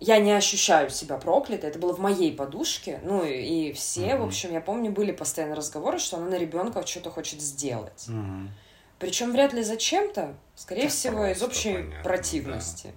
[0.00, 1.70] я не ощущаю себя проклятой.
[1.70, 3.00] Это было в моей подушке.
[3.04, 4.28] Ну, и и все, в Мгм.
[4.28, 8.06] общем, я помню, были постоянно разговоры, что она на ребенка что-то хочет сделать.
[8.08, 8.50] Мгм.
[8.98, 12.92] Причем вряд ли зачем-то, скорее Так всего, из общей понятно, противности.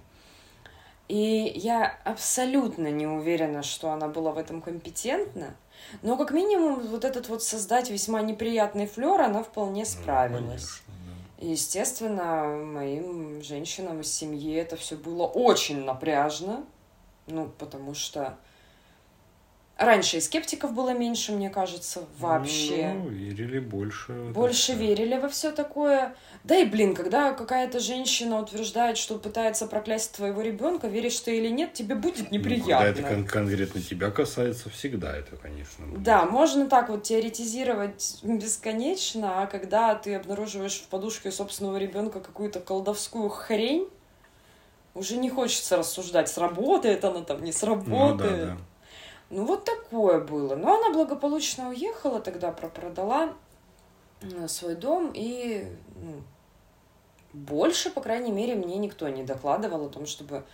[1.08, 5.56] И я абсолютно не уверена, что она была в этом компетентна.
[6.02, 10.42] Но как минимум вот этот вот создать весьма неприятный флер она вполне Ну, справилась.
[10.46, 10.94] конечно,
[11.38, 11.44] да.
[11.46, 16.64] И, естественно, моим женщинам из семьи это все было очень напряжно.
[17.28, 18.36] Ну, потому что
[19.76, 22.92] раньше и скептиков было меньше, мне кажется, вообще.
[22.94, 24.12] Ну, верили больше.
[24.12, 24.76] это Больше всё.
[24.76, 26.14] верили во все такое.
[26.44, 31.48] Да и, блин, когда какая-то женщина утверждает, что пытается проклясть твоего ребенка, веришь ты или
[31.48, 32.78] нет, тебе будет Ну, неприятно.
[32.86, 35.86] когда это кон- конкретно тебя касается, всегда это, конечно.
[35.86, 36.02] будет.
[36.02, 42.60] Да, можно так вот теоретизировать бесконечно, а когда ты обнаруживаешь в подушке собственного ребенка какую-то
[42.60, 43.88] колдовскую хрень,
[44.94, 48.46] уже не хочется рассуждать, сработает она там, не Ну, да, сработает.
[48.46, 48.56] да.
[49.30, 50.54] Ну, вот такое было.
[50.56, 53.34] Но она благополучно уехала тогда, пропродала
[54.22, 55.66] э, свой дом, и
[56.00, 56.22] ну,
[57.32, 60.44] больше, по крайней мере, мне никто не докладывал о том, чтобы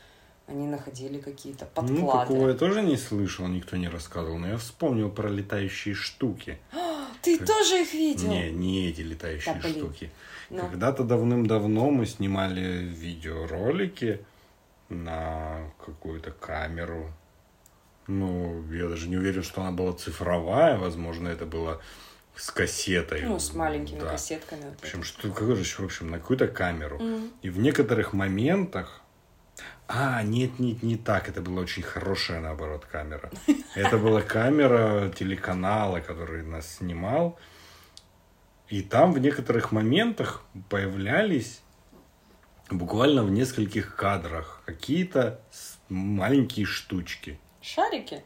[0.46, 2.28] они находили какие-то Ну, подклады.
[2.32, 6.58] такого я тоже не слышал, никто не рассказывал, но я вспомнил про летающие штуки.
[7.22, 8.28] Ты как- тоже их видел?
[8.28, 9.74] Не, не эти летающие Да, блин.
[9.76, 10.10] штуки.
[10.50, 10.60] Ну.
[10.60, 14.24] Когда-то давным-давно мы снимали видеоролики
[14.88, 17.10] на какую-то камеру.
[18.06, 21.80] Ну, я даже не уверен, что она была цифровая, возможно, это было
[22.34, 23.22] с кассетой.
[23.22, 24.10] Ну, с маленькими Да.
[24.10, 24.62] кассетками.
[24.64, 25.08] вот В общем, это.
[25.08, 26.98] что, какой же, в общем, на какую-то камеру.
[26.98, 27.30] Мгм.
[27.42, 29.00] И в некоторых моментах...
[29.86, 31.28] А, нет, нет, не так.
[31.28, 33.30] Это была очень хорошая, наоборот, камера.
[33.74, 37.38] Это была камера телеканала, который нас снимал.
[38.68, 41.60] И там в некоторых моментах появлялись
[42.70, 45.40] буквально в нескольких кадрах какие-то
[45.90, 47.38] маленькие штучки.
[47.62, 48.22] Шарики?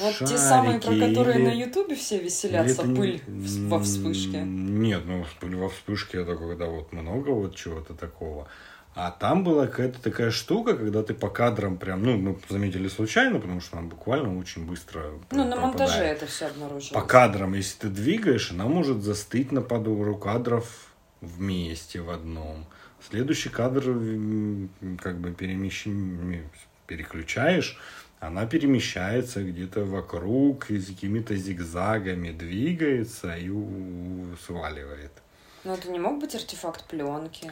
[0.00, 3.68] Вот те самые, про шарики которые или- на Ютубе все веселятся, это не- пыль в-
[3.68, 4.42] во вспышке.
[4.42, 8.48] Нет, ну пыль во вспышке это когда вот много вот чего-то такого.
[8.96, 13.38] А там была какая-то такая штука, когда ты по кадрам прям, ну, мы заметили случайно,
[13.38, 16.88] потому что нам буквально очень быстро Ну, на монтаже это все обнаружилось.
[16.92, 20.88] По кадрам, если ты двигаешь, она может застыть на пару кадров
[21.20, 22.66] вместе в одном.
[23.08, 23.82] Следующий кадр
[25.00, 26.42] как бы перемещ-
[26.88, 27.78] переключаешь,
[28.20, 33.50] она перемещается где-то вокруг и с какими-то зигзагами двигается и
[34.46, 35.12] сваливает.
[35.64, 37.50] Но это не мог быть артефакт пленки.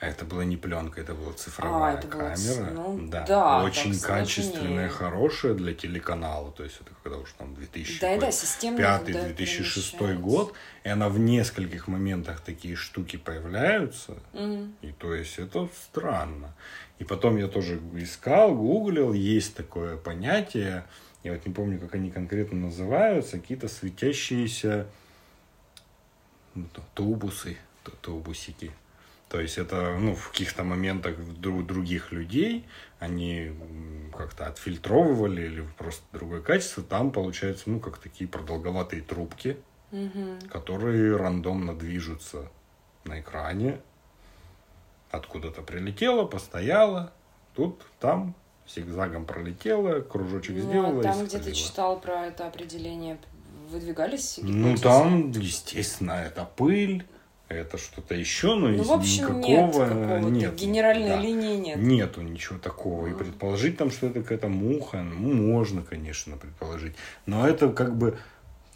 [0.00, 2.34] Это была не пленка, это была цифровая А, это камера.
[2.34, 3.26] ц- ну, да.
[3.26, 4.88] да, Очень так качественная, сложнее.
[4.88, 6.50] хорошая для телеканала.
[6.52, 8.78] То есть это когда уж там 2000 Да, да, какой-то системно.
[8.78, 10.22] пятый, когда 2006 перемещается.
[10.22, 10.54] год,
[10.84, 14.74] и она в нескольких моментах такие штуки появляются, Мгм.
[14.80, 16.54] и то есть это странно.
[17.00, 20.84] И потом я тоже искал, гуглил, есть такое понятие,
[21.24, 24.86] я вот не помню, как они конкретно называются, какие-то светящиеся
[26.54, 27.56] ну, тубусы,
[28.02, 28.70] тубусики.
[29.30, 32.66] То есть это ну, в каких-то моментах дру- других людей
[32.98, 33.52] они
[34.16, 36.82] как-то отфильтровывали или просто другое качество.
[36.82, 39.56] Там получается, ну, как такие продолговатые трубки,
[39.90, 40.38] Мгм.
[40.50, 42.48] которые рандомно движутся
[43.04, 43.80] на экране.
[45.10, 47.12] Откуда-то прилетело, постояло,
[47.54, 48.34] тут, там,
[48.68, 53.18] зигзагом пролетело, кружочек Ну, сделала а и там, где ты читал про это определение,
[53.70, 54.82] выдвигались Ну, гипотезы?
[54.82, 57.04] там, естественно, это пыль,
[57.48, 60.54] это что-то еще, но Ну, в общем, никакого нет нет.
[60.54, 61.16] генеральной Да.
[61.20, 61.78] линии нет.
[61.78, 63.08] Нету ничего такого.
[63.08, 63.16] И А.
[63.16, 66.94] предположить там, что это какая-то муха, ну, можно, конечно, предположить.
[67.26, 68.16] Но это как бы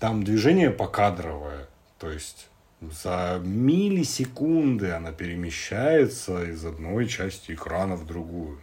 [0.01, 1.69] там движение покадровое.
[2.01, 2.49] То есть
[2.81, 8.61] за миллисекунды она перемещается из одной части экрана в другую.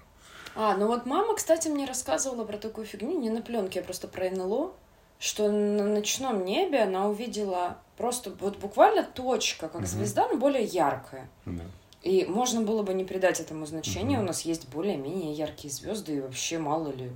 [0.55, 4.07] А, ну вот мама, кстати, мне рассказывала про такую фигню, не на пленке, а просто
[4.07, 4.73] про НЛО,
[5.19, 9.87] что на ночном небе она увидела просто вот буквально точка, как Мгм.
[9.87, 11.29] звезда, но более яркая.
[11.45, 11.63] Да.
[12.01, 14.23] И можно было бы не придать этому значения, Мгм.
[14.23, 17.11] у нас есть более-менее яркие звезды, и вообще мало ли.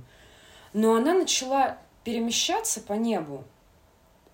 [0.72, 3.44] Но она начала перемещаться по небу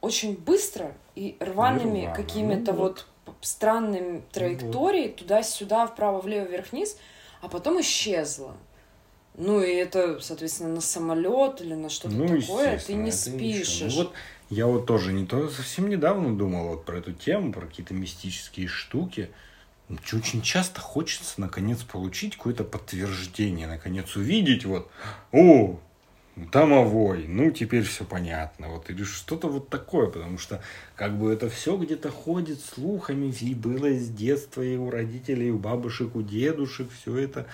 [0.03, 2.15] очень быстро и рваными Нирвана.
[2.15, 6.99] какими-то Ну вот п- странными траекторией туда-сюда, вправо, влево, вверх, вниз,
[7.41, 8.55] а потом исчезла.
[9.39, 13.13] Ну и это, соответственно, на самолет или на что-то Ну, такое, ты не ничего.
[13.17, 13.95] спишешь.
[13.95, 14.13] Ну, вот
[14.51, 18.67] я вот тоже не то совсем недавно думал вот про эту тему, про какие-то мистические
[18.69, 19.31] штуки.
[19.89, 24.91] Ну, Очень часто хочется, наконец, получить какое-то подтверждение, наконец, увидеть вот,
[25.33, 25.79] о,
[26.37, 30.63] домовой, ну, теперь все понятно, вот, или что-то вот такое, потому что,
[30.97, 35.51] как бы, это все где-то ходит слухами, и было с детства, и у родителей, и
[35.51, 37.47] у бабушек, у дедушек, все это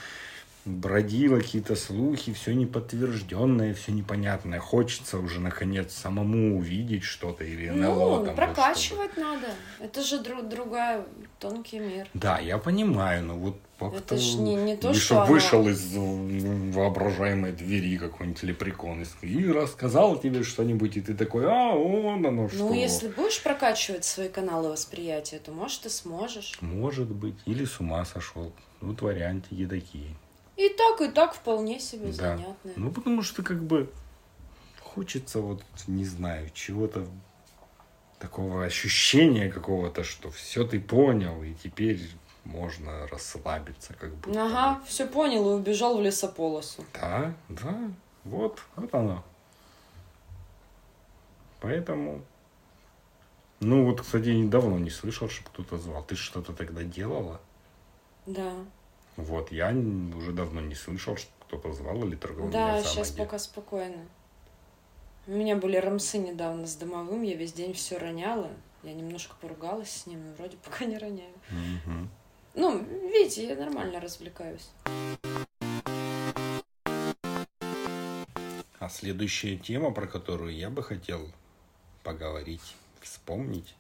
[0.65, 4.61] бродило какие-то слухи, все неподтвержденное, все непонятное.
[4.61, 7.95] Хочется уже, наконец, самому увидеть что-то или НЛО.
[7.95, 9.47] Ну, там, вот прокачивать надо.
[9.81, 11.07] Это же дру- другая,
[11.39, 12.07] тонкий мир.
[12.13, 14.17] Да, я понимаю, но вот как-то...
[14.17, 15.95] ж не- не то, или что вышел из
[16.75, 22.59] воображаемой двери какой-нибудь лепрекон и, рассказал тебе что-нибудь, и ты такой, а, вон оно что.
[22.59, 26.59] Ну, если будешь прокачивать свои каналы восприятия, то, может, ты сможешь.
[26.61, 28.53] Может быть, или с ума сошел.
[28.81, 30.15] Вот варианты едакие.
[30.57, 32.37] И так, и так вполне себе Да.
[32.37, 32.73] занятно.
[32.77, 33.91] Ну, потому что как бы
[34.81, 37.07] хочется вот, не знаю, чего-то
[38.19, 42.01] такого ощущения какого-то, что все ты понял, и теперь
[42.49, 44.43] можно расслабиться, как будто.
[44.43, 46.85] Ага, все понял и убежал в лесополосу.
[46.95, 47.79] Да, да,
[48.25, 49.23] вот, вот оно.
[51.61, 52.23] Поэтому...
[53.61, 56.03] Ну, вот, кстати, давно не слышал, что кто-то звал.
[56.05, 57.41] Ты что-то тогда делала?
[58.25, 58.53] Да.
[59.17, 59.71] Вот, я
[60.17, 63.19] уже давно не слышал, что кто-то звал или торговал да, меня сейчас ноги.
[63.19, 64.07] пока спокойно.
[65.27, 68.49] У меня были рамсы недавно с домовым, я весь день все роняла.
[68.85, 71.35] Я немножко поругалась с ним, и вроде пока не роняю.
[71.51, 72.09] Мгм.
[72.59, 72.77] Ну,
[73.13, 74.69] видите, я нормально развлекаюсь.
[78.81, 81.31] А следующая тема, про которую я бы хотел
[82.03, 83.77] поговорить, вспомнить,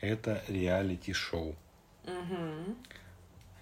[0.00, 1.56] это реалити-шоу.
[2.04, 2.76] Угу.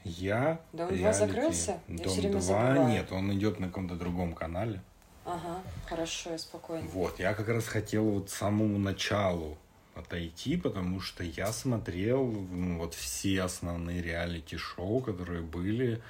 [0.04, 1.80] Я Дом два реалити- закрылся?
[1.88, 2.88] Я Дом всё время 2 забываю.
[2.88, 4.82] нет, он идет на каком-то другом канале.
[5.24, 6.86] Ага, хорошо, я спокойно.
[6.88, 9.56] Вот, я как раз хотел вот самому началу
[9.98, 16.00] отойти, потому что я смотрел ну, вот все основные реалити-шоу, которые были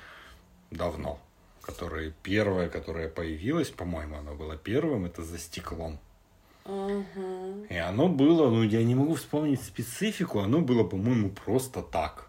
[0.70, 1.18] давно.
[1.62, 5.99] Которые, первое, которое появилось, по-моему, оно было первым, это «За стеклом».
[6.64, 7.66] Угу.
[7.70, 12.28] И оно было, ну, я не могу вспомнить специфику, оно было, по-моему, просто так.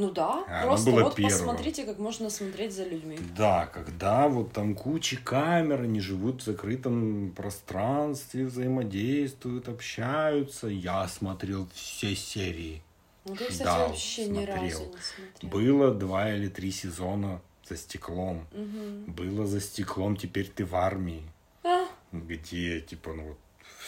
[0.00, 1.32] Ну да, А, оно просто было вот первым.
[1.38, 3.18] посмотрите, как можно смотреть за людьми.
[3.36, 10.68] Да, когда вот там куча камер, они живут в закрытом пространстве, взаимодействуют, общаются.
[10.68, 12.82] Я смотрел все серии.
[13.26, 14.80] Ну, я, кстати, Ждал, вообще ни разу смотрел.
[14.80, 15.50] не смотрела.
[15.52, 18.46] Было два или три сезона за стеклом.
[18.52, 19.04] Мгм.
[19.12, 21.22] Было за стеклом, теперь ты в армии.
[21.62, 23.38] А, Где, типа, ну вот,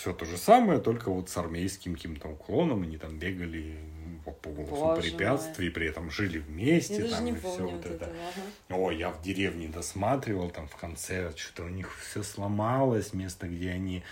[0.03, 2.83] все то же самое, только вот с армейским каким-то уклоном.
[2.83, 3.79] Они там бегали
[4.25, 7.07] по полосу препятствий, при этом жили вместе.
[7.07, 8.07] я там, и помню вот это.
[8.07, 8.11] этого.
[8.11, 8.81] ага.
[8.81, 13.71] Ой, я в деревне досматривал, там в конце что-то у них все сломалось, место, где
[13.71, 14.03] они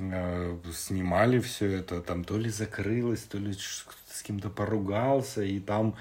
[0.00, 5.94] э, снимали все это, там то ли закрылось, то ли с кем-то поругался, и там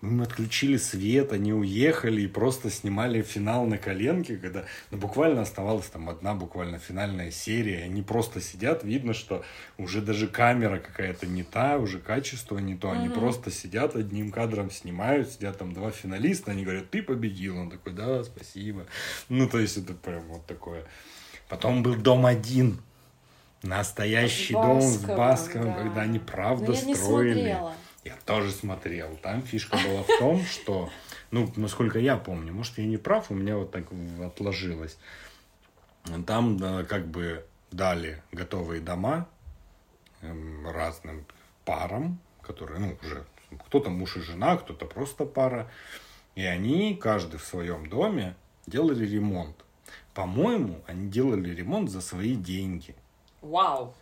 [0.00, 5.86] им отключили свет, они уехали и просто снимали финал на коленке, когда ну, буквально оставалась
[5.86, 9.44] там одна буквально финальная серия, они просто сидят, видно, что
[9.76, 13.14] уже даже камера какая-то не та, уже качество не то, они Мгм.
[13.18, 17.92] просто сидят одним кадром снимают, сидят там два финалиста, они говорят, ты победил, он такой,
[17.92, 18.86] да, спасибо.
[19.28, 20.84] Ну, то есть это прям вот такое.
[21.48, 22.78] Потом был дом один,
[23.62, 25.82] настоящий дом с Басковым, да.
[25.82, 27.32] когда они правда Но я не строили.
[27.32, 27.74] смотрела.
[28.08, 29.18] Я тоже смотрел.
[29.22, 30.88] Там фишка была в том, что,
[31.30, 33.84] ну, насколько я помню, может, я не прав, у меня вот так
[34.24, 34.96] отложилось.
[36.26, 39.28] Там да, как бы дали готовые дома
[40.22, 41.26] эм, разным
[41.66, 43.26] парам, которые, ну, уже
[43.66, 45.70] кто-то муж и жена, кто-то просто пара.
[46.34, 48.36] И они, каждый в своем доме,
[48.66, 49.66] делали ремонт.
[50.14, 52.94] По-моему, они делали ремонт за свои деньги.
[53.42, 53.88] Вау.
[53.88, 53.94] М-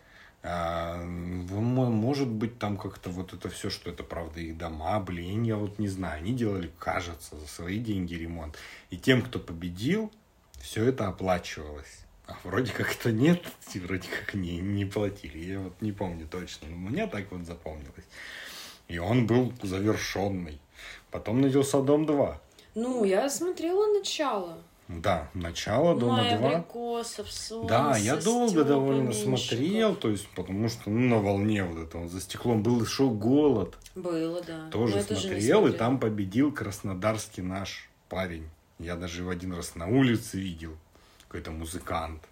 [0.47, 5.79] может быть, там как-то вот это все, что это правда их дома, блин, я вот
[5.79, 6.17] не знаю.
[6.17, 8.57] Они делали, кажется, за свои деньги ремонт.
[8.89, 10.11] И тем, кто победил,
[10.59, 12.05] все это оплачивалось.
[12.27, 13.41] А вроде как это нет,
[13.73, 15.37] и вроде как не, не платили.
[15.37, 18.05] Я вот не помню точно, но мне так вот запомнилось.
[18.87, 20.59] И он был завершенный.
[21.09, 22.41] Потом начался Дом 2.
[22.75, 24.57] Ну, я смотрела начало.
[24.87, 26.49] Да, начало Дома Май 2.
[26.49, 29.39] абрикосов, солнце, Да, я долго довольно Меньшиков.
[29.41, 33.77] смотрел, то есть, потому что ну, на волне вот этого за стеклом был шоу «Голод».
[33.95, 34.69] Было, да.
[34.69, 38.47] Тоже я тоже смотрел, и там победил краснодарский наш парень.
[38.79, 40.77] Я даже его один раз на улице видел.
[41.27, 42.23] Какой-то музыкант.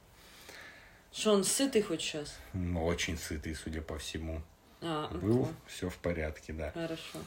[1.12, 2.38] Что, он сытый хоть сейчас?
[2.54, 4.42] Ну, очень сытый, судя по всему.
[4.82, 5.54] А, Был, окей.
[5.68, 6.72] все в порядке, да.
[6.72, 7.20] Хорошо.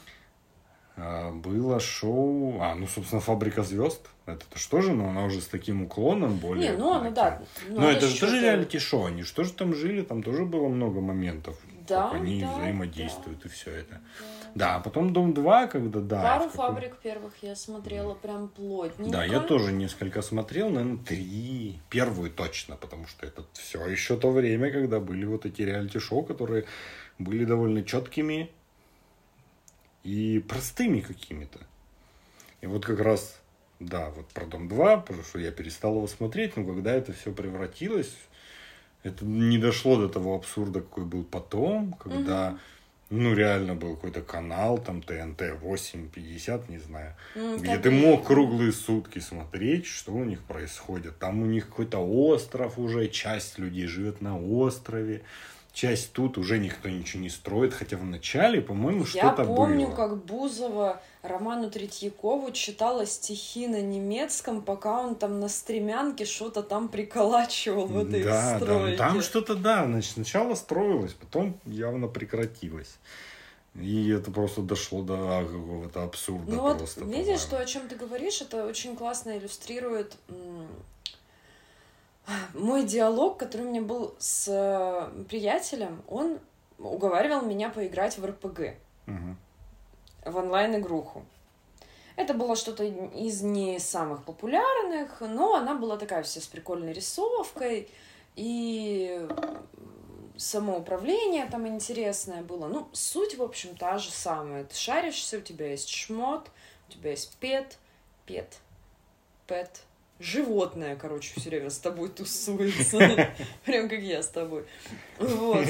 [1.01, 2.59] А, было шоу...
[2.61, 4.09] А, ну, собственно, «Фабрика звезд».
[4.25, 6.71] Это что же, но она уже с таким уклоном более...
[6.71, 7.13] Не, ну таким.
[7.13, 7.41] да.
[7.69, 9.05] Ну, это же тоже реалити-шоу.
[9.05, 10.01] Они что же там жили?
[10.01, 11.57] Там тоже было много моментов.
[11.87, 13.95] Да, как они да, взаимодействуют и все это.
[14.19, 14.25] Да.
[14.55, 16.21] Да, а потом Дом 2, когда, да.
[16.21, 19.11] Пару в каком- фабрик первых я смотрела прям плотненько.
[19.11, 21.79] Да, я тоже несколько смотрел, наверное, три.
[21.89, 26.65] Первую точно, потому что это все еще то время, когда были вот эти реалити-шоу, которые
[27.19, 28.49] были довольно четкими
[30.03, 31.59] и простыми какими-то.
[32.61, 33.39] И вот как раз,
[33.79, 37.31] да, вот про Дом 2, потому что я перестал его смотреть, но когда это все
[37.31, 38.13] превратилось,
[39.03, 42.57] это не дошло до того абсурда, какой был потом, когда,
[43.09, 48.73] ну, реально был какой-то канал, там, ТНТ 850, не знаю, М, где ты мог круглые
[48.73, 51.17] сутки смотреть, что у них происходит.
[51.17, 55.21] Там у них какой-то остров уже, часть людей живет на острове,
[55.79, 59.95] часть тут уже никто ничего не строит, хотя в начале, по-моему, Я что-то помню, было.
[59.95, 66.89] как Бузова Роману Третьякову читала стихи на немецком, пока он там на стремянке что-то там
[66.89, 68.97] приколачивал в этой да, да, стройке.
[68.97, 72.97] там что-то, да, значит, сначала строилось, потом явно прекратилось.
[73.75, 77.05] И это просто дошло до какого-то абсурда Ну вот, просто.
[77.05, 80.17] видишь, что, о чем ты говоришь, это очень классно иллюстрирует
[82.53, 86.03] мой диалог, который у меня был с э, приятелем.
[86.07, 86.39] Он
[86.77, 88.75] уговаривал меня поиграть в РПГ,
[89.05, 89.37] Мгм.
[90.25, 91.25] в онлайн-игруху.
[92.15, 97.89] Это было что-то из не самых популярных, но она была такая вся с прикольной рисовкой,
[98.35, 99.25] и
[100.37, 102.67] самоуправление там интересное было.
[102.67, 104.63] Ну, суть, в общем, та же самая.
[104.63, 106.49] Ты шаришься, у тебя есть шмот,
[106.87, 107.77] у тебя есть пет,
[108.25, 108.57] пет,
[109.47, 109.81] пет.
[110.19, 112.97] Животное, короче, все время с тобой тусуется.
[113.65, 114.65] Прям как я с тобой.
[115.19, 115.65] Вот.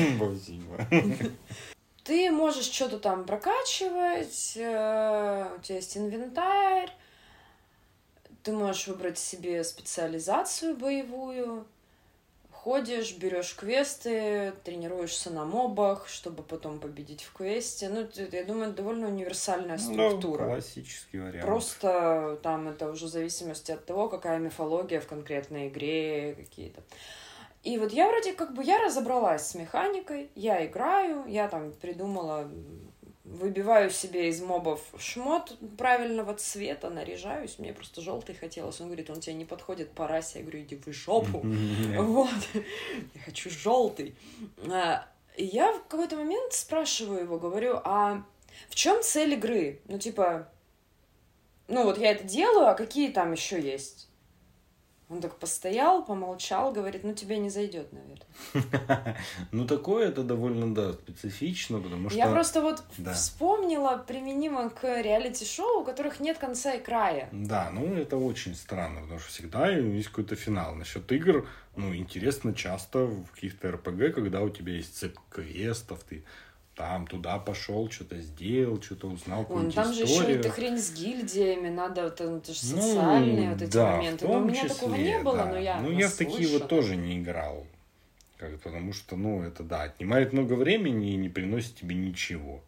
[2.04, 6.90] Ты можешь что-то там прокачивать, э, у тебя есть инвентарь,
[8.42, 11.68] ты можешь выбрать себе специализацию боевую,
[12.64, 17.88] ходишь, берешь квесты, тренируешься на мобах, чтобы потом победить в квесте.
[17.90, 20.46] Ну, я думаю, довольно универсальная Ну, структура.
[20.46, 21.46] классический вариант.
[21.46, 26.82] Просто там это уже в зависимости от того, какая мифология в конкретной игре какие-то.
[27.64, 32.50] И вот я вроде как бы, я разобралась с механикой, я играю, я там придумала
[33.30, 38.82] выбиваю себе из мобов шмот правильного цвета, наряжаюсь, мне просто желтый хотелось.
[38.82, 40.40] Он говорит, он тебе не подходит по расе.
[40.40, 41.44] Я говорю, иди в жопу.
[41.98, 42.30] Вот.
[42.54, 44.16] Я хочу желтый.
[44.72, 45.08] А,
[45.38, 48.24] я в какой-то момент спрашиваю его, говорю, а
[48.70, 49.80] в чем цель игры?
[49.88, 50.50] Ну, типа,
[51.68, 54.09] ну вот я это делаю, а какие там еще есть?
[55.10, 59.18] Он так постоял, помолчал, говорит, ну тебе не зайдет, наверное.
[59.52, 62.18] Ну такое это довольно, да, специфично, потому что...
[62.18, 62.84] Я просто вот
[63.14, 67.28] вспомнила применимо к реалити-шоу, у которых нет конца и края.
[67.32, 70.76] Да, ну это очень странно, потому что всегда есть какой-то финал.
[70.76, 76.24] Насчет игр, ну, интересно часто в каких-то РПГ, когда у тебя есть цепь квестов, ты
[76.80, 80.08] там туда пошел, что-то сделал, что-то узнал, Вон, там историю.
[80.08, 83.74] же еще эта хрень с гильдиями, надо, это, это же ну, социальные ну, вот эти
[83.74, 84.26] да, моменты.
[84.26, 85.46] Но у меня числе, такого не было, да.
[85.48, 87.68] но я Ну, я в такие вот тоже не играл.
[88.38, 92.62] Как, потому что, ну, это, да, отнимает много времени и не приносит тебе ничего.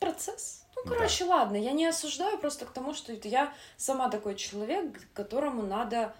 [0.00, 0.64] Процесс.
[0.74, 1.36] Ну, короче, да.
[1.36, 6.12] ладно, я не осуждаю просто к тому, что я сама такой человек, которому надо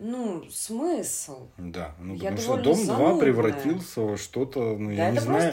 [0.00, 1.48] ну, смысл.
[1.58, 5.52] Да, ну я потому что Дом 2 превратился во что-то, ну, да, я не знаю,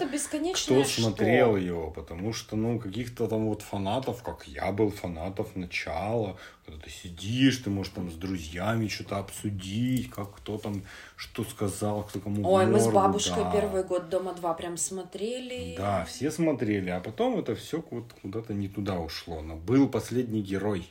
[0.53, 1.57] кто смотрел что?
[1.57, 6.89] его, потому что, ну, каких-то там вот фанатов, как я был фанатов начала, когда ты
[6.89, 10.81] сидишь, ты можешь там с друзьями что-то обсудить, как кто там
[11.17, 13.51] что сказал, кто кому Ой, мы с бабушкой да.
[13.51, 15.75] первый год Дома 2 прям смотрели.
[15.77, 19.41] Да, все смотрели, а потом это все вот куда-то не туда ушло.
[19.41, 20.87] Но был последний герой.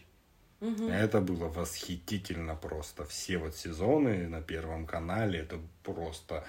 [0.67, 0.89] Угу.
[0.89, 3.05] Это было восхитительно просто.
[3.05, 6.45] Все вот сезоны на Первом канале, это просто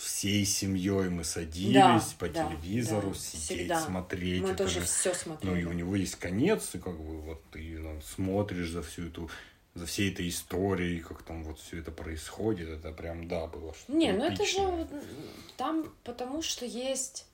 [0.00, 3.80] всей семьей мы садились да, по да, телевизору, да, сидеть, всегда.
[3.80, 4.42] смотреть.
[4.42, 5.54] Мы это тоже же, все смотрели.
[5.54, 9.08] Ну и у него есть конец, и как бы вот ты ну, смотришь за всю
[9.08, 9.30] эту
[9.74, 13.92] за всей этой историей, как там вот все это происходит, это прям, да, было что-то
[13.92, 14.88] Не, ну это же
[15.56, 17.26] там потому что есть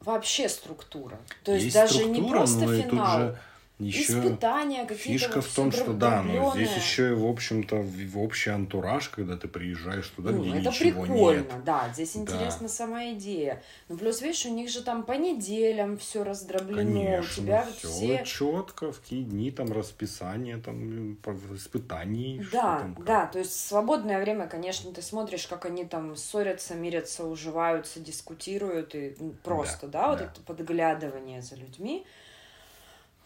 [0.00, 1.18] вообще структура.
[1.42, 3.18] То есть, есть даже не просто финал.
[3.18, 3.38] Же
[3.78, 5.24] еще испытания какие-то.
[5.24, 9.08] Фишка вот в том, что да, но здесь еще и, в общем-то, в общий антураж,
[9.08, 11.64] когда ты приезжаешь туда, ну, где это ничего прикольно, нет.
[11.64, 12.68] да, здесь интересна да.
[12.68, 13.62] сама идея.
[13.88, 17.88] Ну, плюс, видишь, у них же там по неделям все раздроблено, Конечно, у тебя все,
[17.88, 18.24] все...
[18.24, 21.14] четко, в какие дни там расписание, там,
[21.54, 22.46] испытаний.
[22.52, 27.24] Да, там, да, то есть свободное время, конечно, ты смотришь, как они там ссорятся, мирятся,
[27.24, 30.10] уживаются, дискутируют, и просто, да, да, да.
[30.10, 32.06] вот это подглядывание за людьми.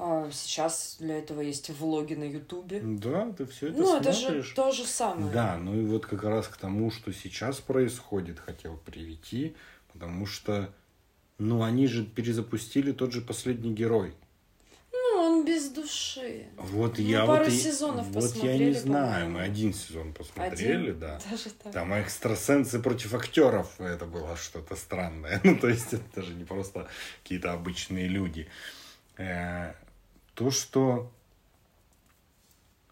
[0.00, 2.80] А сейчас для этого есть влоги на Ютубе.
[2.80, 4.20] Да, ты все это ну, смотришь.
[4.22, 5.32] Ну, это же то же самое.
[5.32, 9.56] Да, ну и вот как раз к тому, что сейчас происходит, хотел привести,
[9.92, 10.72] потому что,
[11.38, 14.14] ну, они же перезапустили тот же последний герой.
[14.92, 16.46] Ну, он без души.
[16.56, 20.90] Вот мы я пару вот сезонов и, вот я не знаю, мы один сезон посмотрели,
[20.90, 21.00] один?
[21.00, 21.18] да.
[21.28, 21.72] Даже так.
[21.72, 25.40] Там экстрасенсы против актеров, это было что-то странное.
[25.48, 26.86] Ну, то есть это даже не просто
[27.24, 28.46] какие-то обычные люди.
[30.38, 31.10] То, что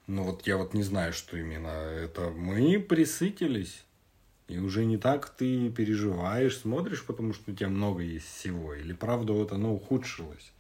[0.09, 1.68] ну вот я вот не знаю, что именно.
[1.68, 3.84] Это мы присытились.
[4.49, 8.74] И уже не так ты переживаешь, смотришь, потому что у тебя много есть всего.
[8.74, 10.53] Или правда вот оно ухудшилось.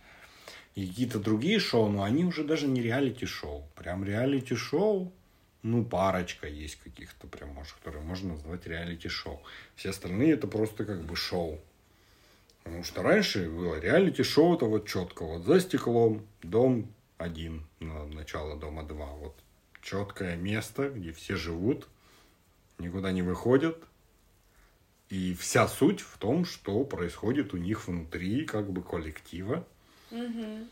[0.76, 3.68] И какие-то другие шоу, но они уже даже не реалити-шоу.
[3.74, 5.12] Прям реалити-шоу,
[5.62, 9.42] ну, парочка есть каких-то прям, может, которые можно назвать реалити-шоу.
[9.74, 11.60] Все остальные это просто как бы шоу.
[12.66, 18.82] Потому что раньше было реалити-шоу, это вот четко, вот за стеклом, дом один, начало дома
[18.82, 19.36] два, вот
[19.82, 21.86] четкое место, где все живут,
[22.80, 23.78] никуда не выходят,
[25.10, 29.64] и вся суть в том, что происходит у них внутри как бы коллектива.
[30.10, 30.66] Угу.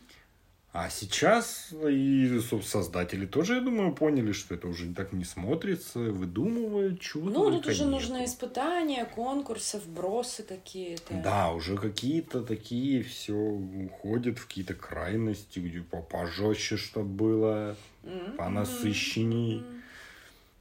[0.74, 7.00] А сейчас и создатели тоже, я думаю, поняли, что это уже так не смотрится, выдумывают
[7.00, 7.30] чудо.
[7.30, 11.14] Ну, тут уже нужны испытания, конкурсы, вбросы какие-то.
[11.22, 18.36] Да, уже какие-то такие все уходят в какие-то крайности, где пожестче, чтобы было, mm-hmm.
[18.36, 19.58] понасыщенней.
[19.58, 19.80] Mm-hmm.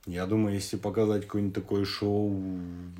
[0.05, 2.29] Я думаю, если показать какое-нибудь такое шоу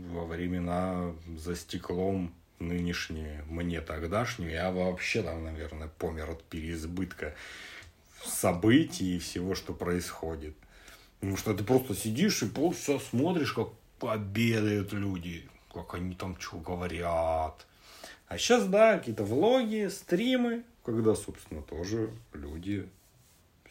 [0.09, 2.33] во времена за стеклом,
[2.67, 7.35] нынешние, мне тогдашние, я вообще там, наверное, помер от переизбытка
[8.23, 10.55] событий и всего, что происходит.
[11.19, 13.69] Потому что ты просто сидишь и просто смотришь, как
[14.01, 17.65] обедают люди, как они там что говорят.
[18.27, 22.89] А сейчас, да, какие-то влоги, стримы, когда, собственно, тоже люди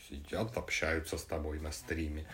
[0.09, 2.27] сидят, общаются с тобой на стриме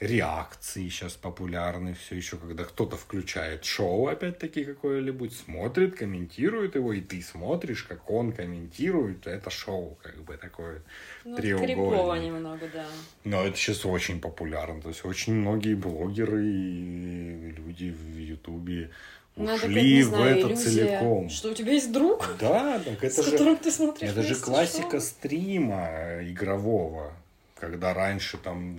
[0.00, 7.00] реакции сейчас популярны все еще, когда кто-то включает шоу, опять-таки, какое-нибудь, смотрит, комментирует его, и
[7.00, 10.82] ты смотришь, как он комментирует это шоу, как бы такое
[11.24, 12.20] ну, треугольное.
[12.20, 12.84] немного, да.
[13.24, 18.90] Но это сейчас очень популярно, то есть очень многие блогеры и люди в Ютубе
[19.34, 21.30] Ну, это, ушли в знаю, это иллюзия, целиком.
[21.30, 24.90] Что у тебя есть друг, Да, так это с же, ты смотришь это же классика
[24.90, 25.00] шоу?
[25.00, 27.14] стрима игрового,
[27.58, 28.78] когда раньше там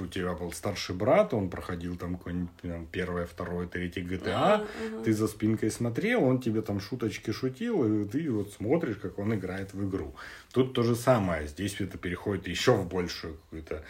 [0.00, 4.66] у тебя был старший брат, он проходил там какое-нибудь там, первое, второе, третье GTA, Ага,
[4.86, 5.02] ага.
[5.04, 9.34] ты за спинкой смотрел, он тебе там шуточки шутил, и ты вот смотришь, как он
[9.34, 10.14] играет в игру.
[10.52, 13.84] Тут то же самое, здесь это переходит еще в большую какую-то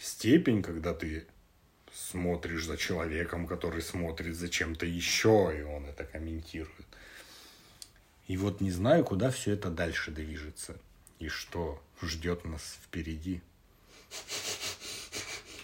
[0.00, 1.26] степень, когда ты
[1.92, 6.86] смотришь за человеком, который смотрит за чем-то еще, и он это комментирует.
[8.26, 10.76] И вот не знаю, куда все это дальше движется,
[11.18, 13.42] и что ждет нас впереди.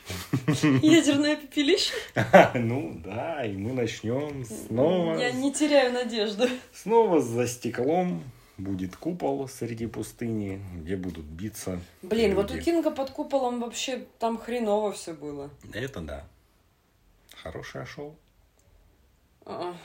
[0.82, 1.92] Ядерное пепелище?
[2.54, 5.18] Ну да, и мы начнем снова.
[5.18, 6.48] Я не теряю надежды.
[6.72, 8.22] Снова за стеклом
[8.58, 11.80] будет купол среди пустыни, где будут биться.
[12.02, 12.64] Блин, вот у люди.
[12.64, 15.50] Кинга под куполом вообще там хреново все было.
[15.72, 16.24] Это да.
[17.42, 18.16] Хорошее шоу.
[19.44, 19.76] А.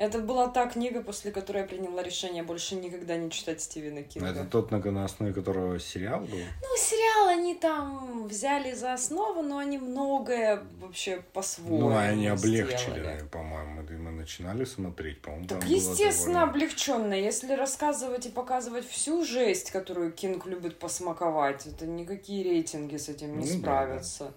[0.00, 4.28] Это была та книга, после которой я приняла решение больше никогда не читать Стивена Кинга.
[4.30, 6.38] Это тот, на основе которого сериал был.
[6.38, 13.28] Ну, сериал они там взяли за основу, но они многое вообще по-своему Ну, они облегчили,
[13.30, 13.82] по-моему.
[13.82, 17.14] Мы- начинали смотреть, по-моему, Так, естественно, довольно- облегченно.
[17.14, 23.38] Если рассказывать и показывать всю жесть, которую Кинг любит посмаковать, это никакие рейтинги с этим
[23.38, 24.32] не Ну да, справятся.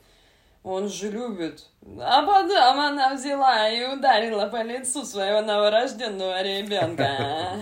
[0.64, 1.66] Он же любит.
[2.00, 7.60] А потом она взяла и ударила по лицу своего новорожденного ребенка.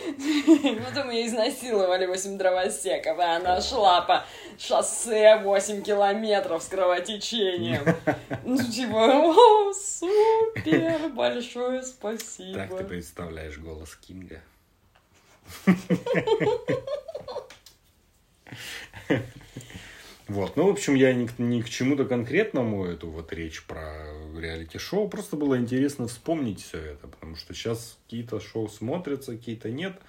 [0.86, 4.24] Потом ее изнасиловали 8 дровосеков, и она шла по
[4.58, 7.82] шоссе 8 километров с кровотечением.
[8.44, 12.60] Ну, типа, о, супер, большое спасибо.
[12.60, 14.40] Так ты представляешь голос Кинга.
[20.30, 24.06] Вот, ну, в общем, я ни, ни к чему-то конкретному эту вот речь про
[24.38, 25.08] реалити-шоу.
[25.08, 30.00] Просто было интересно вспомнить все это, потому что сейчас какие-то шоу смотрятся, какие-то нет.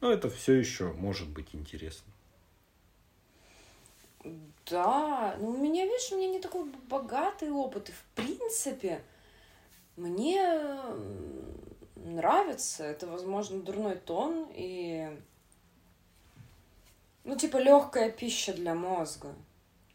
[0.00, 2.12] Но это все еще может быть интересно.
[4.68, 7.90] Да, ну у меня, видишь, у меня не такой богатый опыт.
[7.90, 9.02] И в принципе,
[9.96, 10.42] мне
[11.94, 12.82] нравится.
[12.82, 15.16] Это, возможно, дурной тон и...
[17.24, 19.34] Ну, типа, легкая пища для мозга.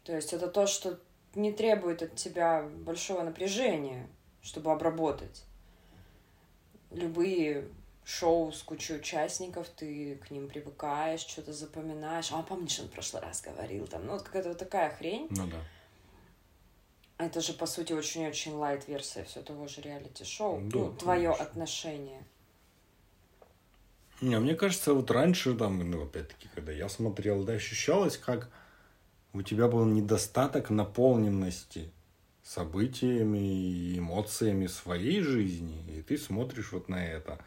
[0.04, 0.98] То есть это то, что
[1.34, 4.08] не требует от тебя большого напряжения,
[4.42, 5.44] чтобы обработать.
[6.90, 7.68] Любые
[8.04, 12.32] шоу с кучей участников, ты к ним привыкаешь, что-то запоминаешь.
[12.32, 15.28] А помнишь, он в прошлый раз говорил там, ну, вот какая-то вот такая хрень.
[15.30, 15.58] Ну да.
[17.18, 20.60] Это же, по сути, очень-очень лайт-версия все того же реалити-шоу.
[20.62, 21.44] Да, ну, твое конечно.
[21.44, 22.24] отношение.
[24.20, 28.50] Не, мне кажется, вот раньше, там, ну, опять-таки, когда я смотрел, да, ощущалось, как
[29.32, 31.90] у тебя был недостаток наполненности
[32.42, 37.38] событиями и эмоциями своей жизни, и ты смотришь вот на это.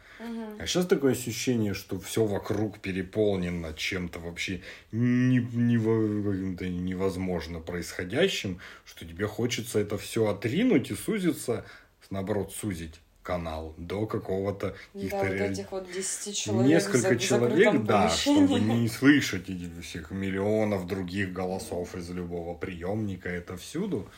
[0.58, 4.62] А сейчас такое ощущение, что все вокруг переполнено чем-то вообще
[4.92, 11.66] не, нево- каким-то невозможно происходящим, что тебе хочется это все отринуть и сузиться,
[12.10, 17.16] наоборот, сузить канал до какого-то Да, каких-то вот ре- этих вот 10 человек несколько за-
[17.18, 24.08] человек, да, чтобы не слышать этих всех миллионов других голосов из любого приемника, это всюду.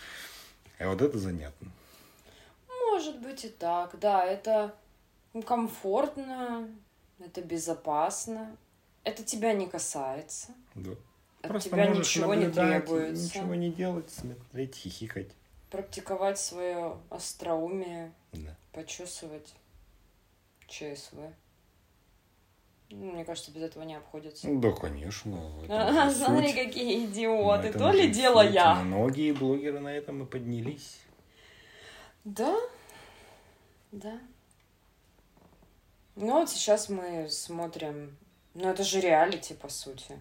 [0.78, 1.70] И вот это занятно.
[2.90, 4.74] Может быть и так, да, это
[5.46, 6.68] комфортно,
[7.20, 8.56] это безопасно,
[9.04, 10.90] это тебя не касается, Да.
[11.42, 13.22] от Просто тебя ничего не требуется.
[13.38, 15.28] Ничего не делать, смотреть, хихикать.
[15.70, 18.56] Практиковать свое остроумие, Да.
[18.76, 19.54] Почесывать
[20.68, 21.16] ЧСВ.
[22.90, 24.46] Ну, Мне кажется, без этого не обходится.
[24.50, 25.32] Да, конечно.
[26.10, 26.56] же смотри, суть.
[26.56, 27.72] какие идиоты.
[27.72, 28.52] То ли дело суть.
[28.52, 28.74] я.
[28.74, 31.00] Многие блогеры на этом и поднялись.
[32.24, 32.54] Да,
[33.92, 34.20] да.
[36.14, 38.16] Ну вот сейчас мы смотрим,
[38.54, 40.18] ну это же реалити, по сути,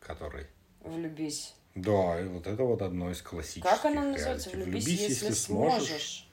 [0.00, 0.46] Который...
[0.80, 1.54] «Влюбись».
[1.74, 4.50] Да, и вот это вот одно из классических Как оно называется?
[4.50, 6.27] «Влюбись, если, сможешь».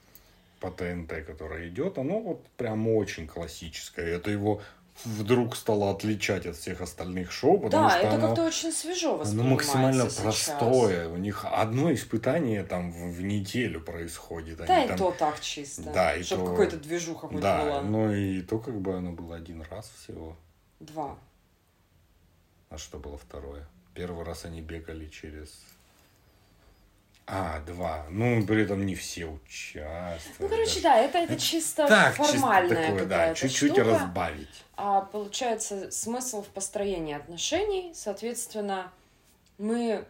[0.60, 4.06] По ТНТ, которое идет, оно вот прям очень классическое.
[4.06, 4.62] Это его
[5.04, 9.20] вдруг стало отличать от всех остальных шоу, потому Да, что это оно, как-то очень свежо
[9.20, 10.20] оно максимально сейчас.
[10.22, 11.08] простое.
[11.10, 14.56] У них одно испытание там в, в неделю происходит.
[14.58, 15.82] Да, Они и там- то так чисто.
[15.92, 17.82] Да, и Чтобы то- какой-то движуха хоть Да, была.
[17.82, 20.34] ну и то как бы оно было один раз всего.
[20.80, 21.18] Два.
[22.70, 23.66] А что было второе?
[23.94, 25.62] Первый раз они бегали через...
[27.28, 28.06] А, два.
[28.08, 30.22] Ну, при этом не все участвовали.
[30.38, 33.84] Ну, короче, да, это, это чисто Так, чисто формальная такое, да, чуть-чуть штука.
[33.84, 34.64] разбавить.
[34.76, 38.92] А получается смысл в построении отношений, соответственно,
[39.58, 40.04] мы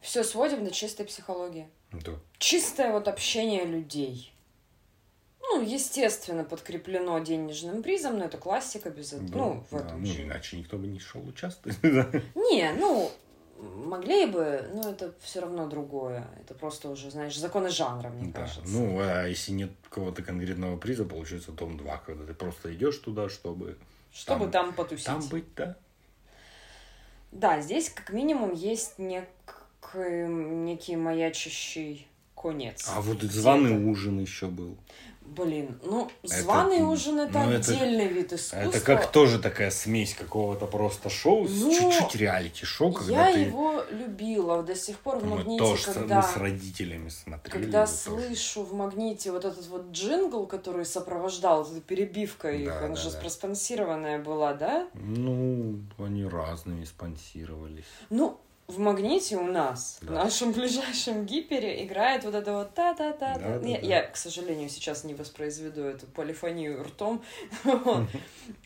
[0.00, 1.68] все сводим до чистой психологии.
[1.92, 2.12] Да.
[2.38, 4.32] Чистое вот общение людей.
[5.40, 10.06] ну, естественно, подкреплено денежным призом, но это классика без Да, Ну, в да, этом ну,
[10.06, 10.22] же.
[10.22, 11.78] иначе никто бы не шел участвовать.
[12.34, 13.12] Не, ну,
[13.62, 16.26] могли бы, но это все равно другое.
[16.40, 18.40] Это просто уже, знаешь, законы жанра, мне Да.
[18.40, 18.62] кажется.
[18.66, 23.28] Ну, а если нет какого-то конкретного приза, получается том 2, когда ты просто идешь туда,
[23.28, 23.78] чтобы
[24.12, 25.06] Чтобы там- там, потусить.
[25.06, 25.76] там быть, да?
[27.30, 29.28] Да, здесь как минимум есть нек...
[29.94, 32.88] некий маячащий конец.
[32.94, 34.76] А вот званый ужин еще был.
[35.36, 38.56] Блин, ну, Это- званый ужин это ну, это- отдельный вид искусства.
[38.58, 43.40] Это как тоже такая смесь какого-то просто шоу, с Ну, чуть-чуть реалити-шоу, когда Я ты...
[43.40, 47.62] его любила до сих пор в мы магните, тоже когда, мы с родителями смотрели.
[47.64, 47.98] когда его тоже.
[47.98, 52.96] слышу в магните вот этот вот джингл, который сопровождал эту перебивка их, Да, она да,
[52.96, 53.18] же да.
[53.20, 54.86] проспонсированная была, да?
[54.94, 57.84] Ну, они разными спонсировались.
[58.10, 58.38] Ну,
[58.72, 60.24] в магните у нас, в Да.
[60.24, 63.38] нашем ближайшем гипере, играет вот это вот та-та-та.
[63.38, 63.86] Да, да, я, да.
[63.86, 67.22] я, к сожалению, сейчас не воспроизведу эту полифонию ртом.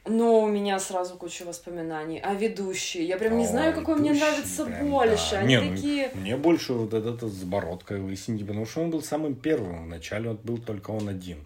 [0.07, 2.21] Но у меня сразу куча воспоминаний.
[2.23, 3.05] А ведущие?
[3.05, 5.37] Я прям не знаю, какой мне нравится больше.
[5.37, 6.11] Они ну, такие...
[6.15, 9.87] Мне больше вот этот с бородкой лысенький, потому что он был самым первым.
[9.87, 11.39] Вначале он был только он один.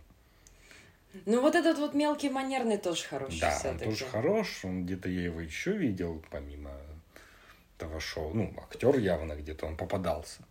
[1.26, 4.64] Ну, вот этот вот мелкий манерный тоже хороший Да, он тоже хорош.
[4.64, 6.70] Он где-то я его еще видел, помимо
[7.80, 8.30] этого шоу.
[8.34, 10.42] Ну, актер явно где-то он попадался.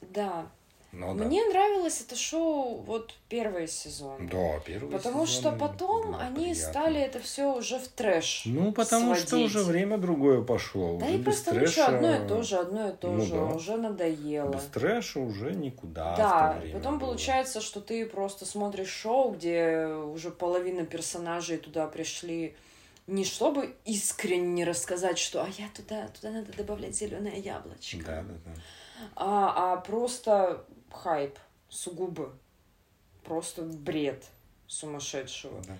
[0.00, 0.46] Да.
[0.94, 1.24] Ну, да.
[1.24, 4.26] Мне нравилось это шоу вот первый сезон.
[4.28, 6.54] Да, первый Потому что потом они приятно.
[6.70, 8.42] стали это все уже в трэш.
[8.44, 9.46] Ну, потому что сводить.
[9.46, 10.98] уже время другое пошло.
[10.98, 13.24] Да уже и просто ну трэша- что, одно и то же, одно и то Ну
[13.24, 13.44] же, да.
[13.44, 14.52] уже надоело.
[14.52, 16.14] Без трэша уже никуда.
[16.16, 17.06] Да, потом было.
[17.08, 22.54] получается, что ты просто смотришь шоу, где уже половина персонажей туда пришли
[23.06, 28.34] не чтобы искренне рассказать, что а я туда, туда надо добавлять зеленое яблочко, Да, да,
[28.44, 28.52] да.
[29.16, 31.38] а, а просто хайп,
[31.68, 32.32] сугубо.
[33.24, 34.24] Просто бред
[34.66, 35.60] сумасшедшего.
[35.62, 35.76] да.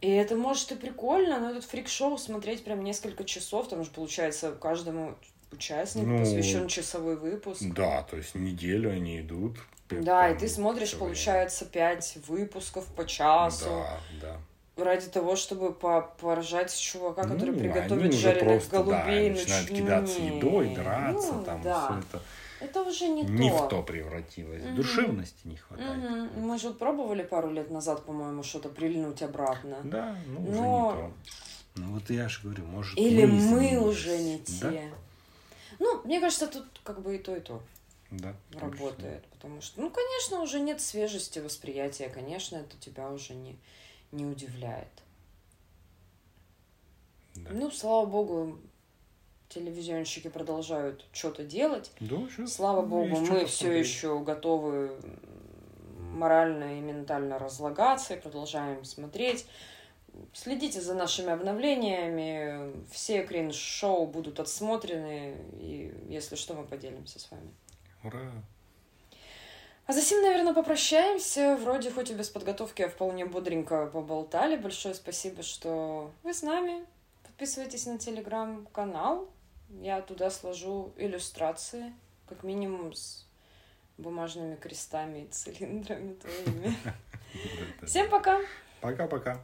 [0.00, 4.52] И это может и прикольно, но этот фрик-шоу смотреть прям несколько часов, там же получается
[4.52, 5.16] каждому
[5.50, 7.62] участнику Ну, посвящен часовой выпуск.
[7.74, 9.56] Да, то есть неделю они идут.
[9.88, 13.64] Да, и ты смотришь, получается, пять выпусков по часу.
[13.66, 14.40] Да, да.
[14.76, 19.30] Ради того, чтобы по поржать с чувака, который Ну, приготовит они уже жареных просто, голубей.
[19.30, 21.86] да, начинают кидаться едой, драться, Ну, там да.
[21.86, 22.22] все это
[22.60, 23.56] Это уже не, не то.
[23.58, 24.64] в то превратилось.
[24.64, 24.74] Мгм.
[24.74, 25.96] Душевности не хватает.
[25.96, 26.40] Мгм.
[26.40, 29.76] Мы же пробовали пару лет назад, по-моему, что-то прильнуть обратно.
[29.84, 31.12] Да, ну уже Но- не то.
[31.76, 33.78] Ну вот я же говорю, может Или мы изменились.
[33.80, 34.70] уже не Да?
[34.72, 34.90] те.
[35.78, 37.60] Ну, мне кажется, тут как бы и то, и то
[38.10, 39.24] Да, работает.
[39.32, 42.08] Потому что, ну, конечно, уже нет свежести восприятия.
[42.08, 43.56] Конечно, это тебя уже не,
[44.14, 44.88] не удивляет.
[47.34, 47.50] Да.
[47.52, 48.58] Ну, слава богу,
[49.48, 51.90] телевизионщики продолжают что-то делать.
[52.00, 54.96] Да, щас Слава богу, мы все еще готовы
[55.98, 59.46] морально и ментально разлагаться и продолжаем смотреть.
[60.32, 62.84] Следите за нашими обновлениями.
[62.92, 65.36] Все кринж-шоу будут отсмотрены.
[65.54, 67.50] И если что, мы поделимся с вами.
[68.04, 68.30] Ура!
[69.86, 71.56] А за сим, наверное, попрощаемся.
[71.56, 74.56] Вроде хоть и без подготовки, а вполне бодренько поболтали.
[74.56, 76.84] Большое спасибо, что вы с нами.
[77.22, 79.28] Подписывайтесь на телеграм-канал.
[79.68, 81.92] Я туда сложу иллюстрации,
[82.28, 83.26] как минимум с
[83.98, 86.76] бумажными крестами и цилиндрами твоими.
[87.86, 88.40] Всем пока!
[88.80, 89.40] Пока-пока.